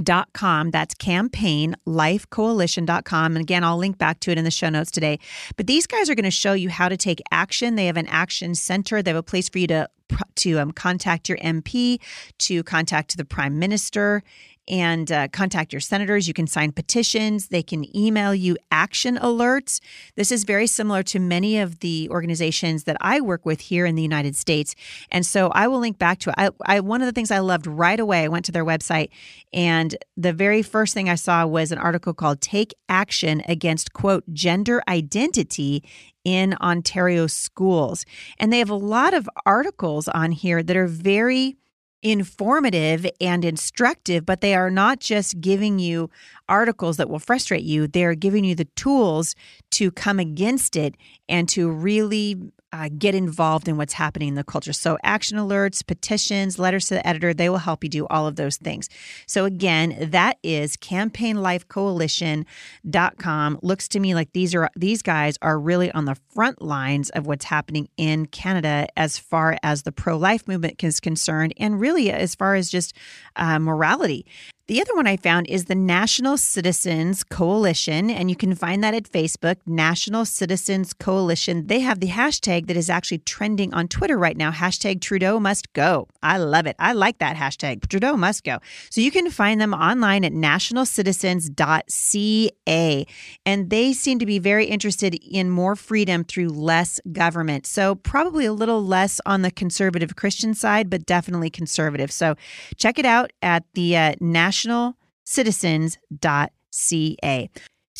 dot 0.02 0.32
com. 0.32 0.70
That's 0.70 0.94
campaign 0.94 1.76
life 1.84 2.28
coalition.com 2.30 3.36
and 3.36 3.42
again 3.42 3.64
i'll 3.64 3.78
link 3.78 3.98
back 3.98 4.20
to 4.20 4.30
it 4.30 4.38
in 4.38 4.44
the 4.44 4.50
show 4.50 4.68
notes 4.68 4.90
today. 4.90 5.18
But 5.56 5.66
these 5.66 5.86
guys 5.86 6.08
are 6.10 6.14
going 6.14 6.24
to 6.24 6.30
show 6.30 6.52
you 6.52 6.68
how 6.68 6.88
to 6.88 6.96
take 6.96 7.20
action. 7.30 7.74
They 7.74 7.86
have 7.86 7.96
an 7.96 8.06
action 8.08 8.54
center. 8.54 9.02
They 9.02 9.10
have 9.10 9.18
a 9.18 9.22
place 9.22 9.48
for 9.48 9.58
you 9.58 9.66
to 9.68 9.88
to 10.34 10.58
um, 10.58 10.72
contact 10.72 11.28
your 11.28 11.38
mp 11.38 12.00
to 12.38 12.62
contact 12.64 13.16
the 13.16 13.24
prime 13.24 13.60
minister 13.60 14.24
and 14.70 15.10
uh, 15.10 15.28
contact 15.28 15.72
your 15.72 15.80
senators. 15.80 16.28
You 16.28 16.32
can 16.32 16.46
sign 16.46 16.70
petitions. 16.70 17.48
They 17.48 17.62
can 17.62 17.84
email 17.94 18.34
you 18.34 18.56
action 18.70 19.16
alerts. 19.16 19.80
This 20.14 20.30
is 20.30 20.44
very 20.44 20.68
similar 20.68 21.02
to 21.02 21.18
many 21.18 21.58
of 21.58 21.80
the 21.80 22.08
organizations 22.10 22.84
that 22.84 22.96
I 23.00 23.20
work 23.20 23.44
with 23.44 23.60
here 23.60 23.84
in 23.84 23.96
the 23.96 24.02
United 24.02 24.36
States. 24.36 24.76
And 25.10 25.26
so 25.26 25.48
I 25.48 25.66
will 25.66 25.80
link 25.80 25.98
back 25.98 26.20
to 26.20 26.30
it. 26.30 26.34
I, 26.38 26.50
I, 26.64 26.80
one 26.80 27.02
of 27.02 27.06
the 27.06 27.12
things 27.12 27.32
I 27.32 27.40
loved 27.40 27.66
right 27.66 27.98
away, 27.98 28.22
I 28.24 28.28
went 28.28 28.44
to 28.44 28.52
their 28.52 28.64
website, 28.64 29.08
and 29.52 29.96
the 30.16 30.32
very 30.32 30.62
first 30.62 30.94
thing 30.94 31.08
I 31.08 31.16
saw 31.16 31.44
was 31.46 31.72
an 31.72 31.78
article 31.78 32.14
called 32.14 32.40
Take 32.40 32.72
Action 32.88 33.42
Against, 33.48 33.92
quote, 33.92 34.22
Gender 34.32 34.82
Identity 34.88 35.82
in 36.24 36.54
Ontario 36.60 37.26
Schools. 37.26 38.04
And 38.38 38.52
they 38.52 38.58
have 38.60 38.70
a 38.70 38.74
lot 38.74 39.14
of 39.14 39.28
articles 39.44 40.06
on 40.08 40.30
here 40.32 40.62
that 40.62 40.76
are 40.76 40.86
very 40.86 41.56
informative 42.02 43.06
and 43.20 43.44
instructive, 43.44 44.24
but 44.24 44.40
they 44.40 44.54
are 44.54 44.70
not 44.70 45.00
just 45.00 45.40
giving 45.40 45.78
you 45.78 46.10
articles 46.48 46.96
that 46.96 47.10
will 47.10 47.18
frustrate 47.18 47.62
you. 47.62 47.86
They're 47.86 48.14
giving 48.14 48.44
you 48.44 48.54
the 48.54 48.64
tools 48.76 49.34
to 49.72 49.90
come 49.90 50.18
against 50.18 50.76
it 50.76 50.96
and 51.28 51.48
to 51.50 51.70
really 51.70 52.36
uh, 52.72 52.88
get 52.96 53.14
involved 53.14 53.68
in 53.68 53.76
what's 53.76 53.92
happening 53.94 54.28
in 54.28 54.34
the 54.34 54.44
culture. 54.44 54.72
So, 54.72 54.96
action 55.02 55.38
alerts, 55.38 55.84
petitions, 55.86 56.58
letters 56.58 56.88
to 56.88 56.94
the 56.94 57.06
editor, 57.06 57.34
they 57.34 57.48
will 57.48 57.58
help 57.58 57.84
you 57.84 57.90
do 57.90 58.06
all 58.08 58.26
of 58.26 58.36
those 58.36 58.56
things. 58.56 58.88
So, 59.26 59.44
again, 59.44 60.08
that 60.10 60.38
is 60.42 60.76
campaignlifecoalition.com. 60.76 63.58
Looks 63.62 63.88
to 63.88 64.00
me 64.00 64.14
like 64.14 64.32
these 64.32 64.54
are 64.54 64.70
these 64.76 65.02
guys 65.02 65.36
are 65.42 65.58
really 65.58 65.90
on 65.92 66.04
the 66.04 66.16
front 66.32 66.62
lines 66.62 67.10
of 67.10 67.26
what's 67.26 67.44
happening 67.44 67.88
in 67.96 68.26
Canada 68.26 68.86
as 68.96 69.18
far 69.18 69.58
as 69.62 69.82
the 69.82 69.92
pro 69.92 70.16
life 70.16 70.46
movement 70.46 70.82
is 70.82 71.00
concerned, 71.00 71.52
and 71.56 71.80
really 71.80 72.10
as 72.10 72.34
far 72.34 72.54
as 72.54 72.70
just 72.70 72.94
uh, 73.36 73.58
morality. 73.58 74.26
The 74.70 74.80
other 74.80 74.94
one 74.94 75.08
I 75.08 75.16
found 75.16 75.48
is 75.48 75.64
the 75.64 75.74
National 75.74 76.36
Citizens 76.36 77.24
Coalition, 77.24 78.08
and 78.08 78.30
you 78.30 78.36
can 78.36 78.54
find 78.54 78.84
that 78.84 78.94
at 78.94 79.10
Facebook, 79.10 79.56
National 79.66 80.24
Citizens 80.24 80.92
Coalition. 80.92 81.66
They 81.66 81.80
have 81.80 81.98
the 81.98 82.06
hashtag 82.06 82.68
that 82.68 82.76
is 82.76 82.88
actually 82.88 83.18
trending 83.18 83.74
on 83.74 83.88
Twitter 83.88 84.16
right 84.16 84.36
now, 84.36 84.52
hashtag 84.52 85.00
Trudeau 85.00 85.40
must 85.40 85.72
go. 85.72 86.06
I 86.22 86.38
love 86.38 86.66
it. 86.66 86.76
I 86.78 86.92
like 86.92 87.18
that 87.18 87.34
hashtag, 87.34 87.88
Trudeau 87.88 88.16
must 88.16 88.44
go. 88.44 88.58
So 88.90 89.00
you 89.00 89.10
can 89.10 89.28
find 89.32 89.60
them 89.60 89.74
online 89.74 90.24
at 90.24 90.32
nationalcitizens.ca, 90.32 93.06
and 93.44 93.70
they 93.70 93.92
seem 93.92 94.20
to 94.20 94.26
be 94.26 94.38
very 94.38 94.66
interested 94.66 95.16
in 95.16 95.50
more 95.50 95.74
freedom 95.74 96.22
through 96.22 96.50
less 96.50 97.00
government. 97.10 97.66
So 97.66 97.96
probably 97.96 98.44
a 98.44 98.52
little 98.52 98.84
less 98.84 99.20
on 99.26 99.42
the 99.42 99.50
conservative 99.50 100.14
Christian 100.14 100.54
side, 100.54 100.88
but 100.88 101.06
definitely 101.06 101.50
conservative. 101.50 102.12
So 102.12 102.36
check 102.76 103.00
it 103.00 103.04
out 103.04 103.32
at 103.42 103.64
the 103.74 103.96
uh, 103.96 104.14
National 104.20 104.59
nationalcitizens.ca. 104.66 107.50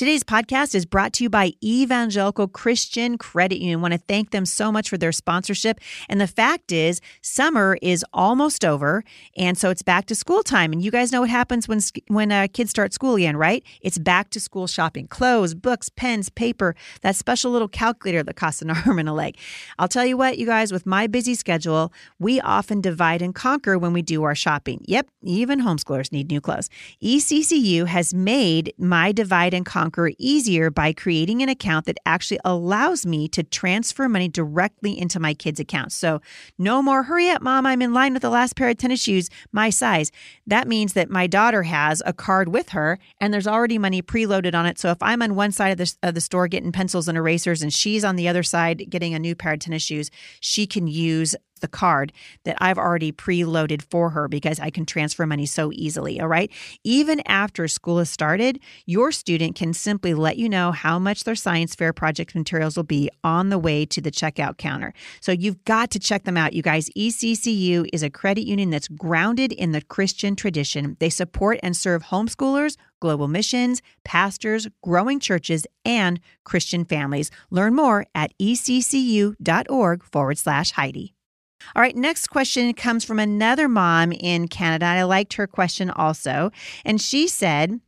Today's 0.00 0.24
podcast 0.24 0.74
is 0.74 0.86
brought 0.86 1.12
to 1.12 1.24
you 1.24 1.28
by 1.28 1.52
Evangelical 1.62 2.48
Christian 2.48 3.18
Credit 3.18 3.58
Union. 3.58 3.80
I 3.80 3.82
want 3.82 3.92
to 3.92 3.98
thank 3.98 4.30
them 4.30 4.46
so 4.46 4.72
much 4.72 4.88
for 4.88 4.96
their 4.96 5.12
sponsorship. 5.12 5.78
And 6.08 6.18
the 6.18 6.26
fact 6.26 6.72
is, 6.72 7.02
summer 7.20 7.76
is 7.82 8.02
almost 8.14 8.64
over, 8.64 9.04
and 9.36 9.58
so 9.58 9.68
it's 9.68 9.82
back 9.82 10.06
to 10.06 10.14
school 10.14 10.42
time. 10.42 10.72
And 10.72 10.82
you 10.82 10.90
guys 10.90 11.12
know 11.12 11.20
what 11.20 11.28
happens 11.28 11.68
when 11.68 11.80
when 12.08 12.32
uh, 12.32 12.46
kids 12.50 12.70
start 12.70 12.94
school 12.94 13.16
again, 13.16 13.36
right? 13.36 13.62
It's 13.82 13.98
back 13.98 14.30
to 14.30 14.40
school 14.40 14.66
shopping: 14.66 15.06
clothes, 15.06 15.52
books, 15.52 15.90
pens, 15.90 16.30
paper. 16.30 16.74
That 17.02 17.14
special 17.14 17.50
little 17.50 17.68
calculator 17.68 18.22
that 18.22 18.36
costs 18.36 18.62
an 18.62 18.70
arm 18.86 18.98
and 18.98 19.06
a 19.06 19.12
leg. 19.12 19.36
I'll 19.78 19.86
tell 19.86 20.06
you 20.06 20.16
what, 20.16 20.38
you 20.38 20.46
guys, 20.46 20.72
with 20.72 20.86
my 20.86 21.08
busy 21.08 21.34
schedule, 21.34 21.92
we 22.18 22.40
often 22.40 22.80
divide 22.80 23.20
and 23.20 23.34
conquer 23.34 23.76
when 23.76 23.92
we 23.92 24.00
do 24.00 24.22
our 24.22 24.34
shopping. 24.34 24.82
Yep, 24.86 25.08
even 25.24 25.60
homeschoolers 25.60 26.10
need 26.10 26.30
new 26.30 26.40
clothes. 26.40 26.70
ECCU 27.02 27.86
has 27.86 28.14
made 28.14 28.72
my 28.78 29.12
divide 29.12 29.52
and 29.52 29.66
conquer 29.66 29.89
Conquer 29.90 30.12
easier 30.18 30.70
by 30.70 30.92
creating 30.92 31.42
an 31.42 31.48
account 31.48 31.86
that 31.86 31.98
actually 32.06 32.38
allows 32.44 33.04
me 33.04 33.26
to 33.28 33.42
transfer 33.42 34.08
money 34.08 34.28
directly 34.28 34.96
into 34.96 35.18
my 35.18 35.34
kids' 35.34 35.58
accounts. 35.58 35.96
So, 35.96 36.20
no 36.58 36.80
more, 36.80 37.02
hurry 37.02 37.28
up, 37.28 37.42
mom, 37.42 37.66
I'm 37.66 37.82
in 37.82 37.92
line 37.92 38.12
with 38.12 38.22
the 38.22 38.30
last 38.30 38.54
pair 38.54 38.68
of 38.68 38.76
tennis 38.76 39.02
shoes, 39.02 39.30
my 39.50 39.68
size. 39.68 40.12
That 40.46 40.68
means 40.68 40.92
that 40.92 41.10
my 41.10 41.26
daughter 41.26 41.64
has 41.64 42.02
a 42.06 42.12
card 42.12 42.50
with 42.50 42.68
her 42.68 43.00
and 43.20 43.34
there's 43.34 43.48
already 43.48 43.78
money 43.78 44.00
preloaded 44.00 44.54
on 44.54 44.64
it. 44.64 44.78
So, 44.78 44.90
if 44.90 45.02
I'm 45.02 45.22
on 45.22 45.34
one 45.34 45.50
side 45.50 45.70
of 45.70 45.78
the, 45.78 45.92
of 46.04 46.14
the 46.14 46.20
store 46.20 46.46
getting 46.46 46.70
pencils 46.70 47.08
and 47.08 47.18
erasers 47.18 47.60
and 47.60 47.74
she's 47.74 48.04
on 48.04 48.14
the 48.14 48.28
other 48.28 48.44
side 48.44 48.88
getting 48.88 49.14
a 49.14 49.18
new 49.18 49.34
pair 49.34 49.54
of 49.54 49.58
tennis 49.58 49.82
shoes, 49.82 50.10
she 50.38 50.68
can 50.68 50.86
use 50.86 51.34
the 51.60 51.68
card 51.68 52.12
that 52.44 52.56
I've 52.60 52.78
already 52.78 53.12
preloaded 53.12 53.82
for 53.82 54.10
her 54.10 54.28
because 54.28 54.58
I 54.60 54.70
can 54.70 54.86
transfer 54.86 55.26
money 55.26 55.46
so 55.46 55.70
easily. 55.72 56.20
All 56.20 56.28
right. 56.28 56.50
Even 56.84 57.20
after 57.26 57.68
school 57.68 57.98
has 57.98 58.10
started, 58.10 58.60
your 58.86 59.12
student 59.12 59.54
can 59.54 59.72
simply 59.72 60.14
let 60.14 60.36
you 60.36 60.48
know 60.48 60.72
how 60.72 60.98
much 60.98 61.24
their 61.24 61.34
science 61.34 61.74
fair 61.74 61.92
project 61.92 62.34
materials 62.34 62.76
will 62.76 62.84
be 62.84 63.10
on 63.24 63.50
the 63.50 63.58
way 63.58 63.86
to 63.86 64.00
the 64.00 64.10
checkout 64.10 64.58
counter. 64.58 64.92
So 65.20 65.32
you've 65.32 65.64
got 65.64 65.90
to 65.92 65.98
check 65.98 66.24
them 66.24 66.36
out, 66.36 66.52
you 66.52 66.62
guys. 66.62 66.90
ECCU 66.96 67.88
is 67.92 68.02
a 68.02 68.10
credit 68.10 68.46
union 68.46 68.70
that's 68.70 68.88
grounded 68.88 69.52
in 69.52 69.72
the 69.72 69.82
Christian 69.82 70.36
tradition. 70.36 70.96
They 70.98 71.10
support 71.10 71.58
and 71.62 71.76
serve 71.76 72.04
homeschoolers 72.04 72.76
global 73.00 73.28
missions, 73.28 73.82
pastors, 74.04 74.68
growing 74.82 75.18
churches, 75.18 75.66
and 75.84 76.20
Christian 76.44 76.84
families. 76.84 77.30
Learn 77.50 77.74
more 77.74 78.06
at 78.14 78.32
eccu.org 78.38 80.04
forward 80.04 80.38
slash 80.38 80.72
Heidi. 80.72 81.14
All 81.74 81.82
right, 81.82 81.96
next 81.96 82.28
question 82.28 82.72
comes 82.74 83.04
from 83.04 83.18
another 83.18 83.68
mom 83.68 84.12
in 84.12 84.48
Canada. 84.48 84.86
I 84.86 85.02
liked 85.02 85.34
her 85.34 85.46
question 85.46 85.90
also. 85.90 86.50
And 86.84 87.00
she 87.00 87.28
said, 87.28 87.80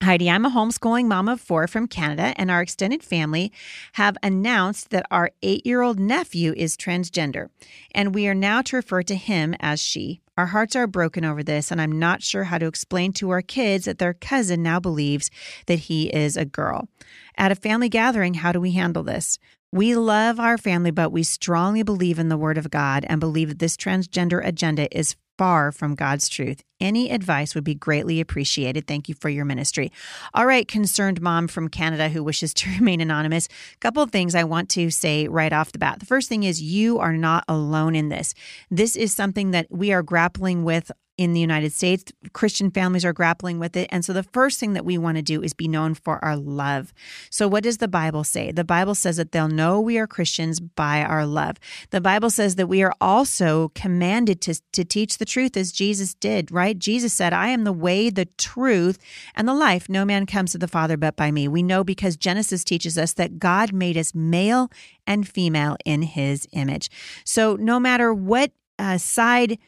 Heidi, 0.00 0.30
I'm 0.30 0.46
a 0.46 0.50
homeschooling 0.50 1.06
mom 1.06 1.28
of 1.28 1.40
four 1.40 1.66
from 1.66 1.88
Canada, 1.88 2.32
and 2.36 2.52
our 2.52 2.62
extended 2.62 3.02
family 3.02 3.50
have 3.94 4.16
announced 4.22 4.90
that 4.90 5.06
our 5.10 5.32
eight 5.42 5.66
year 5.66 5.82
old 5.82 5.98
nephew 5.98 6.54
is 6.56 6.76
transgender, 6.76 7.48
and 7.92 8.14
we 8.14 8.28
are 8.28 8.34
now 8.34 8.62
to 8.62 8.76
refer 8.76 9.02
to 9.02 9.16
him 9.16 9.56
as 9.58 9.80
she. 9.80 10.20
Our 10.36 10.46
hearts 10.46 10.76
are 10.76 10.86
broken 10.86 11.24
over 11.24 11.42
this, 11.42 11.72
and 11.72 11.80
I'm 11.80 11.98
not 11.98 12.22
sure 12.22 12.44
how 12.44 12.58
to 12.58 12.66
explain 12.66 13.12
to 13.14 13.30
our 13.30 13.42
kids 13.42 13.86
that 13.86 13.98
their 13.98 14.14
cousin 14.14 14.62
now 14.62 14.78
believes 14.78 15.32
that 15.66 15.80
he 15.80 16.14
is 16.14 16.36
a 16.36 16.44
girl. 16.44 16.88
At 17.36 17.50
a 17.50 17.56
family 17.56 17.88
gathering, 17.88 18.34
how 18.34 18.52
do 18.52 18.60
we 18.60 18.70
handle 18.70 19.02
this? 19.02 19.40
We 19.70 19.94
love 19.96 20.40
our 20.40 20.56
family, 20.56 20.90
but 20.90 21.12
we 21.12 21.22
strongly 21.22 21.82
believe 21.82 22.18
in 22.18 22.30
the 22.30 22.38
Word 22.38 22.56
of 22.56 22.70
God 22.70 23.04
and 23.06 23.20
believe 23.20 23.50
that 23.50 23.58
this 23.58 23.76
transgender 23.76 24.40
agenda 24.42 24.88
is 24.96 25.14
far 25.36 25.72
from 25.72 25.94
God's 25.94 26.26
truth. 26.28 26.62
Any 26.80 27.10
advice 27.10 27.54
would 27.54 27.64
be 27.64 27.74
greatly 27.74 28.18
appreciated. 28.18 28.86
Thank 28.86 29.10
you 29.10 29.14
for 29.14 29.28
your 29.28 29.44
ministry. 29.44 29.92
All 30.32 30.46
right, 30.46 30.66
concerned 30.66 31.20
mom 31.20 31.48
from 31.48 31.68
Canada 31.68 32.08
who 32.08 32.24
wishes 32.24 32.54
to 32.54 32.70
remain 32.78 33.02
anonymous. 33.02 33.46
Couple 33.78 34.02
of 34.02 34.10
things 34.10 34.34
I 34.34 34.44
want 34.44 34.70
to 34.70 34.90
say 34.90 35.28
right 35.28 35.52
off 35.52 35.72
the 35.72 35.78
bat. 35.78 36.00
The 36.00 36.06
first 36.06 36.30
thing 36.30 36.44
is 36.44 36.62
you 36.62 36.98
are 36.98 37.12
not 37.12 37.44
alone 37.46 37.94
in 37.94 38.08
this. 38.08 38.32
This 38.70 38.96
is 38.96 39.12
something 39.12 39.50
that 39.50 39.66
we 39.68 39.92
are 39.92 40.02
grappling 40.02 40.64
with 40.64 40.90
in 41.18 41.32
the 41.32 41.40
United 41.40 41.72
States. 41.72 42.12
Christian 42.32 42.70
families 42.70 43.04
are 43.04 43.12
grappling 43.12 43.58
with 43.58 43.76
it. 43.76 43.88
And 43.90 44.04
so 44.04 44.12
the 44.12 44.22
first 44.22 44.58
thing 44.60 44.72
that 44.72 44.84
we 44.84 44.96
want 44.96 45.16
to 45.16 45.22
do 45.22 45.42
is 45.42 45.52
be 45.52 45.68
known 45.68 45.94
for 45.94 46.24
our 46.24 46.36
love. 46.36 46.94
So, 47.28 47.48
what 47.48 47.64
does 47.64 47.78
the 47.78 47.88
Bible 47.88 48.24
say? 48.24 48.52
The 48.52 48.64
Bible 48.64 48.94
says 48.94 49.16
that 49.16 49.32
they'll 49.32 49.48
know 49.48 49.80
we 49.80 49.98
are 49.98 50.06
Christians 50.06 50.60
by 50.60 51.02
our 51.02 51.26
love. 51.26 51.56
The 51.90 52.00
Bible 52.00 52.30
says 52.30 52.54
that 52.54 52.68
we 52.68 52.82
are 52.82 52.94
also 53.00 53.70
commanded 53.74 54.40
to, 54.42 54.62
to 54.72 54.84
teach 54.84 55.18
the 55.18 55.24
truth 55.24 55.56
as 55.56 55.72
Jesus 55.72 56.14
did, 56.14 56.52
right? 56.52 56.78
Jesus 56.78 57.12
said, 57.12 57.32
I 57.32 57.48
am 57.48 57.64
the 57.64 57.72
way, 57.72 58.10
the 58.10 58.26
truth, 58.38 58.98
and 59.34 59.48
the 59.48 59.54
life. 59.54 59.88
No 59.88 60.04
man 60.04 60.24
comes 60.24 60.52
to 60.52 60.58
the 60.58 60.68
Father 60.68 60.96
but 60.96 61.16
by 61.16 61.32
me. 61.32 61.48
We 61.48 61.64
know 61.64 61.82
because 61.82 62.16
Genesis 62.16 62.62
teaches 62.62 62.96
us 62.96 63.12
that 63.14 63.40
God 63.40 63.72
made 63.72 63.96
us 63.96 64.14
male 64.14 64.70
and 65.06 65.26
female 65.26 65.76
in 65.84 66.02
his 66.02 66.46
image. 66.52 66.88
So, 67.24 67.56
no 67.56 67.80
matter 67.80 68.14
what 68.14 68.52
uh, 68.78 68.98
side 68.98 69.58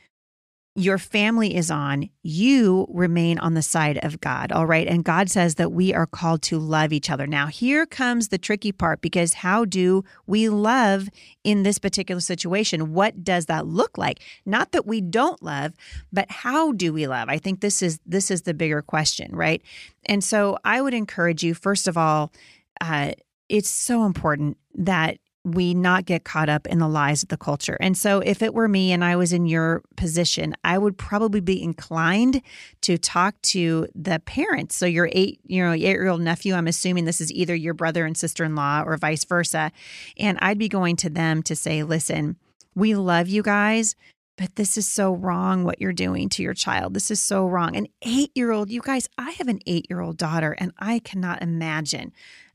your 0.77 0.99
family 0.99 1.57
is 1.57 1.71
on, 1.71 2.09
you 2.23 2.87
remain 2.91 3.39
on 3.41 3.55
the 3.55 3.63
side 3.63 3.99
of 4.05 4.21
God. 4.21 4.53
All 4.53 4.67
right. 4.67 4.87
And 4.87 5.05
God 5.05 5.29
says 5.29 5.57
that 5.57 5.73
we 5.73 5.93
are 5.93 6.07
called 6.07 6.43
to 6.43 6.59
love 6.59 6.93
each 6.93 7.11
other. 7.11 7.27
Now, 7.27 7.49
here 7.49 7.87
comes 7.87 8.29
the 8.29 8.39
tricky 8.39 8.71
part 8.71 9.01
because 9.01 9.35
how 9.35 9.65
do 9.65 10.05
we 10.27 10.49
love 10.49 11.09
in 11.43 11.65
this 11.65 11.79
particular 11.79 12.21
situation? 12.21 12.95
What 12.95 13.25
does 13.25 13.47
that 13.47 13.67
look 13.67 13.99
like? 13.99 14.21
Not 14.47 14.71
that 14.71 14.87
we 14.87 15.01
don't 15.01 15.43
love, 15.43 15.73
but 16.13 16.31
how 16.31 16.71
do 16.73 16.93
we 16.93 17.09
love? 17.09 17.29
I 17.29 17.39
think 17.39 17.61
this 17.61 17.83
is 17.83 17.99
this 18.07 18.31
is 18.31 18.43
the 18.43 18.55
bigger 18.55 18.81
question, 18.81 19.35
right? 19.35 19.63
And 20.07 20.23
so 20.23 20.57
I 20.65 20.81
would 20.81 20.95
encourage 20.95 21.43
you, 21.43 21.53
first 21.53 21.89
of 21.89 21.99
all, 21.99 22.33
uh, 22.81 23.13
it's 23.49 23.69
so 23.69 24.05
important 24.07 24.57
that 24.75 25.19
we 25.45 25.73
not 25.73 26.05
get 26.05 26.25
caught 26.25 26.49
up 26.49 26.67
in 26.67 26.79
the 26.79 26.89
lies 26.89 27.23
of 27.23 27.31
the 27.31 27.37
culture. 27.37 27.79
And 27.81 27.97
so, 27.97 28.21
if 28.21 28.43
it 28.43 28.53
were 28.53 28.69
me 28.69 28.93
and 28.93 29.05
I 29.05 29.17
was 29.17 29.33
in 29.33 29.47
your 29.47 29.83
position, 29.97 30.55
I 30.65 30.77
would 30.77 30.99
probably 30.99 31.41
be 31.41 31.63
inclined 31.63 32.43
to 32.83 32.99
talk 32.99 33.41
to 33.43 33.87
the 33.95 34.21
parents. 34.21 34.77
So, 34.77 34.87
your 34.87 35.09
eight, 35.13 35.41
you 35.47 35.63
know, 35.63 35.73
eight 35.73 35.81
year 35.81 36.09
old 36.09 36.21
nephew, 36.21 36.55
I'm 36.55 36.67
assuming 36.67 37.05
this 37.05 37.21
is 37.21 37.33
either 37.33 37.55
your 37.55 37.75
brother 37.75 38.05
and 38.05 38.17
sister 38.17 38.45
in 38.45 38.55
law 38.55 38.83
or 38.85 38.97
vice 38.99 39.25
versa. 39.25 39.73
And 40.19 40.39
I'd 40.43 40.59
be 40.59 40.69
going 40.69 40.97
to 40.97 41.11
them 41.11 41.43
to 41.45 41.57
say, 41.57 41.83
listen, 41.83 42.37
we 42.75 42.95
love 42.95 43.29
you 43.29 43.43
guys, 43.43 43.97
but 44.37 44.57
this 44.57 44.77
is 44.77 44.89
so 44.89 45.13
wrong 45.13 45.65
what 45.65 45.81
you're 45.81 45.93
doing 45.93 46.29
to 46.31 46.43
your 46.43 46.55
child. 46.55 46.95
This 46.95 47.11
is 47.11 47.21
so 47.21 47.47
wrong. 47.47 47.77
An 47.77 47.87
eight 48.03 48.31
year 48.35 48.53
old, 48.53 48.71
you 48.71 48.81
guys, 48.81 49.09
I 49.19 49.33
have 49.33 49.49
an 49.49 49.61
eight 49.67 49.87
year 49.89 50.01
old 50.01 50.17
daughter, 50.17 50.53
and 50.59 50.73
I 50.79 50.99
cannot 50.99 51.43
imagine 51.43 52.13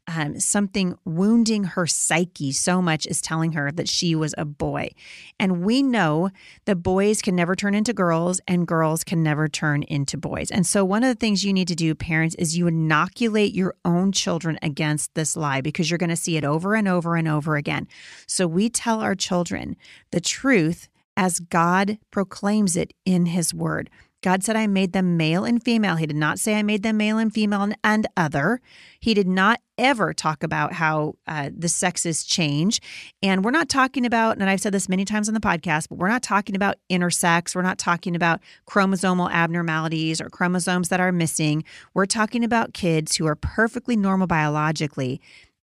um, 0.08 0.40
something 0.40 0.98
wounding 1.04 1.64
her 1.64 1.88
psyche 1.88 2.52
so 2.52 2.82
much 2.82 3.06
is 3.08 3.22
telling 3.22 3.54
her 3.54 3.72
that 3.72 3.90
she 3.90 4.16
was 4.16 4.36
a 4.38 4.46
boy. 4.46 4.92
And 5.40 5.64
we 5.64 5.82
know 5.82 6.30
that 6.66 6.78
boys 6.78 7.22
can 7.22 7.36
never 7.36 7.56
turn 7.56 7.74
into 7.74 7.94
girls 7.94 8.40
and 8.48 8.68
girls 8.68 9.04
can 9.04 9.24
never 9.24 9.48
turn 9.48 9.84
into 9.84 10.18
boys. 10.18 10.52
And 10.52 10.66
so, 10.66 10.86
one 10.86 11.04
of 11.04 11.10
the 11.10 11.20
things 11.20 11.44
you 11.44 11.54
need 11.54 11.68
to 11.70 11.76
do, 11.76 11.96
parents, 11.96 12.36
is 12.36 12.58
you 12.58 12.68
inoculate 12.68 13.54
your 13.54 13.76
own 13.84 14.12
children 14.12 14.60
against 14.62 15.14
this 15.16 15.36
lie 15.36 15.62
because 15.62 15.90
you're 15.90 15.98
going 15.98 16.10
to 16.10 16.16
see 16.16 16.38
it 16.38 16.46
over 16.46 16.76
and 16.76 16.88
over 16.88 17.16
and 17.16 17.28
over 17.28 17.56
again. 17.56 17.88
So, 18.28 18.48
we 18.48 18.70
tell 18.70 19.02
our 19.02 19.16
children 19.16 19.76
the 20.12 20.22
truth 20.22 20.88
as 21.18 21.40
God 21.40 21.98
proclaims 22.12 22.76
it 22.76 22.94
in 23.06 23.28
His 23.28 23.54
Word. 23.54 23.90
God 24.26 24.44
said, 24.44 24.56
I 24.56 24.66
made 24.66 24.92
them 24.92 25.18
male 25.18 25.46
and 25.46 25.64
female. 25.64 25.98
He 25.98 26.08
did 26.08 26.16
not 26.16 26.40
say 26.40 26.56
I 26.56 26.64
made 26.64 26.82
them 26.82 26.98
male 26.98 27.20
and 27.20 27.32
female 27.32 27.70
and, 27.84 28.08
other. 28.18 28.60
He 29.00 29.14
did 29.14 29.28
not 29.28 29.62
ever 29.78 30.16
talk 30.16 30.42
about 30.42 30.74
how 30.74 31.14
uh, 31.28 31.52
the 31.56 31.70
sexes 31.70 32.24
change. 32.24 32.82
And 33.22 33.46
we're 33.46 33.52
not 33.52 33.70
talking 33.70 34.04
about, 34.04 34.38
and 34.38 34.50
I've 34.50 34.62
said 34.62 34.74
this 34.74 34.90
many 34.90 35.06
times 35.06 35.28
on 35.28 35.36
the 35.36 35.40
podcast, 35.40 35.90
but 35.90 36.00
we're 36.00 36.08
not 36.08 36.24
talking 36.24 36.56
about 36.56 36.78
intersex. 36.90 37.54
We're 37.54 37.62
not 37.62 37.78
talking 37.78 38.16
about 38.16 38.42
chromosomal 38.68 39.30
abnormalities 39.30 40.20
or 40.20 40.32
chromosomes 40.32 40.90
that 40.90 41.00
are 41.00 41.12
missing. 41.12 41.64
We're 41.94 42.08
talking 42.08 42.44
about 42.44 42.74
kids 42.74 43.18
who 43.18 43.28
are 43.28 43.36
perfectly 43.36 43.96
normal 43.96 44.26
biologically 44.26 45.22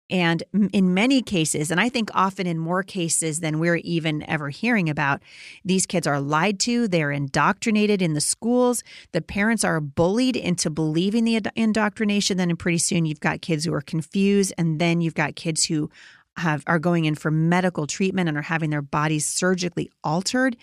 and 0.10 0.44
in 0.74 0.94
many 0.94 1.22
cases, 1.22 1.70
and 1.70 1.80
I 1.80 1.90
think 1.90 2.10
often 2.14 2.48
in 2.48 2.58
more 2.58 2.84
cases 2.84 3.42
than 3.42 3.60
we're 3.60 3.76
even 3.78 4.28
ever 4.30 4.50
hearing 4.50 4.90
about, 4.90 5.22
these 5.64 5.86
kids 5.86 6.08
are 6.08 6.20
lied 6.20 6.60
to. 6.62 6.88
They're 6.88 7.12
indoctrinated 7.12 8.02
in 8.02 8.14
the 8.14 8.22
schools. 8.22 8.84
The 9.12 9.22
parents 9.22 9.64
are 9.64 9.80
bullied 9.80 10.36
into 10.36 10.70
believing 10.70 11.26
the 11.26 11.42
indoctrination. 11.56 12.38
Then, 12.38 12.56
pretty 12.56 12.80
soon, 12.80 13.06
you've 13.06 13.20
got 13.20 13.42
kids 13.42 13.66
who 13.66 13.74
are 13.74 13.82
confused. 13.82 14.54
And 14.58 14.80
then 14.80 15.02
you've 15.02 15.14
got 15.14 15.36
kids 15.36 15.66
who 15.66 15.90
have 16.38 16.64
are 16.68 16.80
going 16.80 17.06
in 17.06 17.16
for 17.16 17.30
medical 17.30 17.86
treatment 17.86 18.30
and 18.30 18.38
are 18.38 18.44
having 18.44 18.70
their 18.70 18.82
bodies 18.82 19.28
surgically 19.28 19.92
altered 20.04 20.56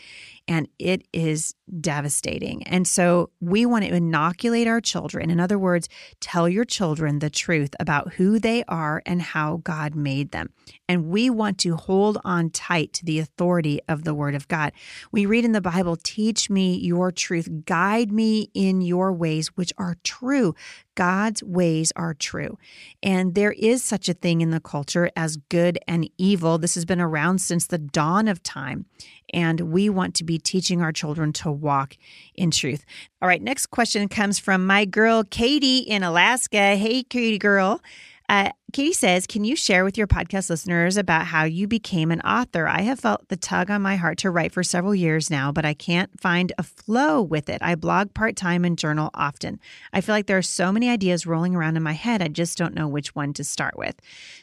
and 0.49 0.69
it 0.79 1.07
is 1.13 1.55
devastating. 1.81 2.63
And 2.65 2.87
so 2.87 3.31
we 3.41 3.67
want 3.67 3.85
to 3.85 3.95
inoculate 3.95 4.69
our 4.69 4.81
children. 4.81 5.31
In 5.31 5.41
other 5.41 5.59
words, 5.59 5.89
tell 6.21 6.49
your 6.49 6.65
children 6.65 7.19
the 7.19 7.31
truth 7.31 7.75
about 7.81 8.15
who 8.15 8.39
they 8.39 8.63
are 8.69 9.03
and 9.05 9.21
how 9.21 9.61
God 9.65 9.97
made 9.97 10.31
them. 10.31 10.51
And 10.89 11.07
we 11.07 11.29
want 11.31 11.59
to 11.59 11.77
hold 11.77 12.19
on 12.25 12.51
tight 12.51 12.93
to 12.95 13.05
the 13.05 13.19
authority 13.19 13.81
of 13.89 14.05
the 14.05 14.15
Word 14.15 14.37
of 14.37 14.47
God. 14.47 14.73
We 15.11 15.27
read 15.27 15.45
in 15.45 15.53
the 15.53 15.61
Bible, 15.61 15.97
Teach 15.97 16.49
me 16.49 16.77
your 16.77 17.11
truth, 17.11 17.49
guide 17.65 18.13
me 18.13 18.51
in 18.55 18.81
your 18.81 19.13
ways, 19.13 19.49
which 19.57 19.73
are 19.79 19.97
true. 20.05 20.55
God's 20.95 21.43
ways 21.43 21.93
are 21.97 22.15
true. 22.15 22.57
And 23.03 23.35
there 23.35 23.53
is 23.53 23.83
such 23.83 24.09
a 24.09 24.15
thing 24.15 24.41
in 24.41 24.51
the 24.51 24.61
culture 24.61 25.11
as 25.15 25.37
good 25.37 25.79
and 25.87 26.09
evil. 26.17 26.57
This 26.59 26.75
has 26.75 26.85
been 26.85 27.01
around 27.01 27.41
since 27.41 27.67
the 27.67 27.79
dawn 27.79 28.29
of 28.29 28.43
time. 28.43 28.87
And 29.33 29.73
we 29.73 29.89
want 29.89 30.15
to 30.17 30.25
be 30.25 30.36
teaching 30.39 30.83
our 30.83 30.93
children 30.93 31.33
to 31.35 31.51
walk 31.51 31.97
in 32.35 32.51
truth. 32.51 32.85
All 33.21 33.29
right, 33.29 33.43
next 33.43 33.67
question 33.67 34.09
comes 34.09 34.39
from 34.39 34.67
my 34.67 34.85
girl, 34.85 35.25
Katie 35.25 35.79
in 35.79 36.03
Alaska. 36.03 36.77
Hey, 36.77 37.03
Katie 37.03 37.39
girl. 37.39 37.83
Uh, 38.29 38.51
Katie 38.73 38.93
says, 38.93 39.27
Can 39.27 39.45
you 39.45 39.57
share 39.57 39.85
with 39.85 39.97
your 39.97 40.07
podcast 40.07 40.51
listeners 40.51 40.97
about 40.97 41.27
how 41.27 41.45
you 41.45 41.69
became 41.69 42.11
an 42.11 42.21
author? 42.23 42.67
I 42.67 42.83
have 42.83 43.01
felt 43.01 43.29
the 43.29 43.37
tug 43.37 43.71
on 43.71 43.81
my 43.81 43.97
heart 43.97 44.19
to 44.19 44.31
write 44.31 44.53
for 44.53 44.63
several 44.63 44.95
years 44.95 45.31
now, 45.31 45.53
but 45.53 45.65
I 45.65 45.73
can't 45.73 46.21
find 46.21 46.53
a 46.59 46.63
flow 46.63 47.23
with 47.23 47.49
it. 47.49 47.63
I 47.63 47.77
blog 47.77 48.13
part 48.13 48.37
time 48.37 48.65
and 48.65 48.77
journal 48.77 49.11
often. 49.15 49.61
I 49.93 50.01
feel 50.01 50.15
like 50.15 50.27
there 50.27 50.37
are 50.37 50.43
so 50.43 50.73
many 50.73 50.91
ideas 50.91 51.27
rolling 51.27 51.55
around 51.55 51.77
in 51.77 51.83
my 51.83 51.93
head, 51.93 52.21
I 52.21 52.29
just 52.29 52.59
don't 52.59 52.75
know 52.75 52.89
which 52.89 53.15
one 53.15 53.33
to 53.35 53.45
start 53.45 53.79
with. 53.79 53.95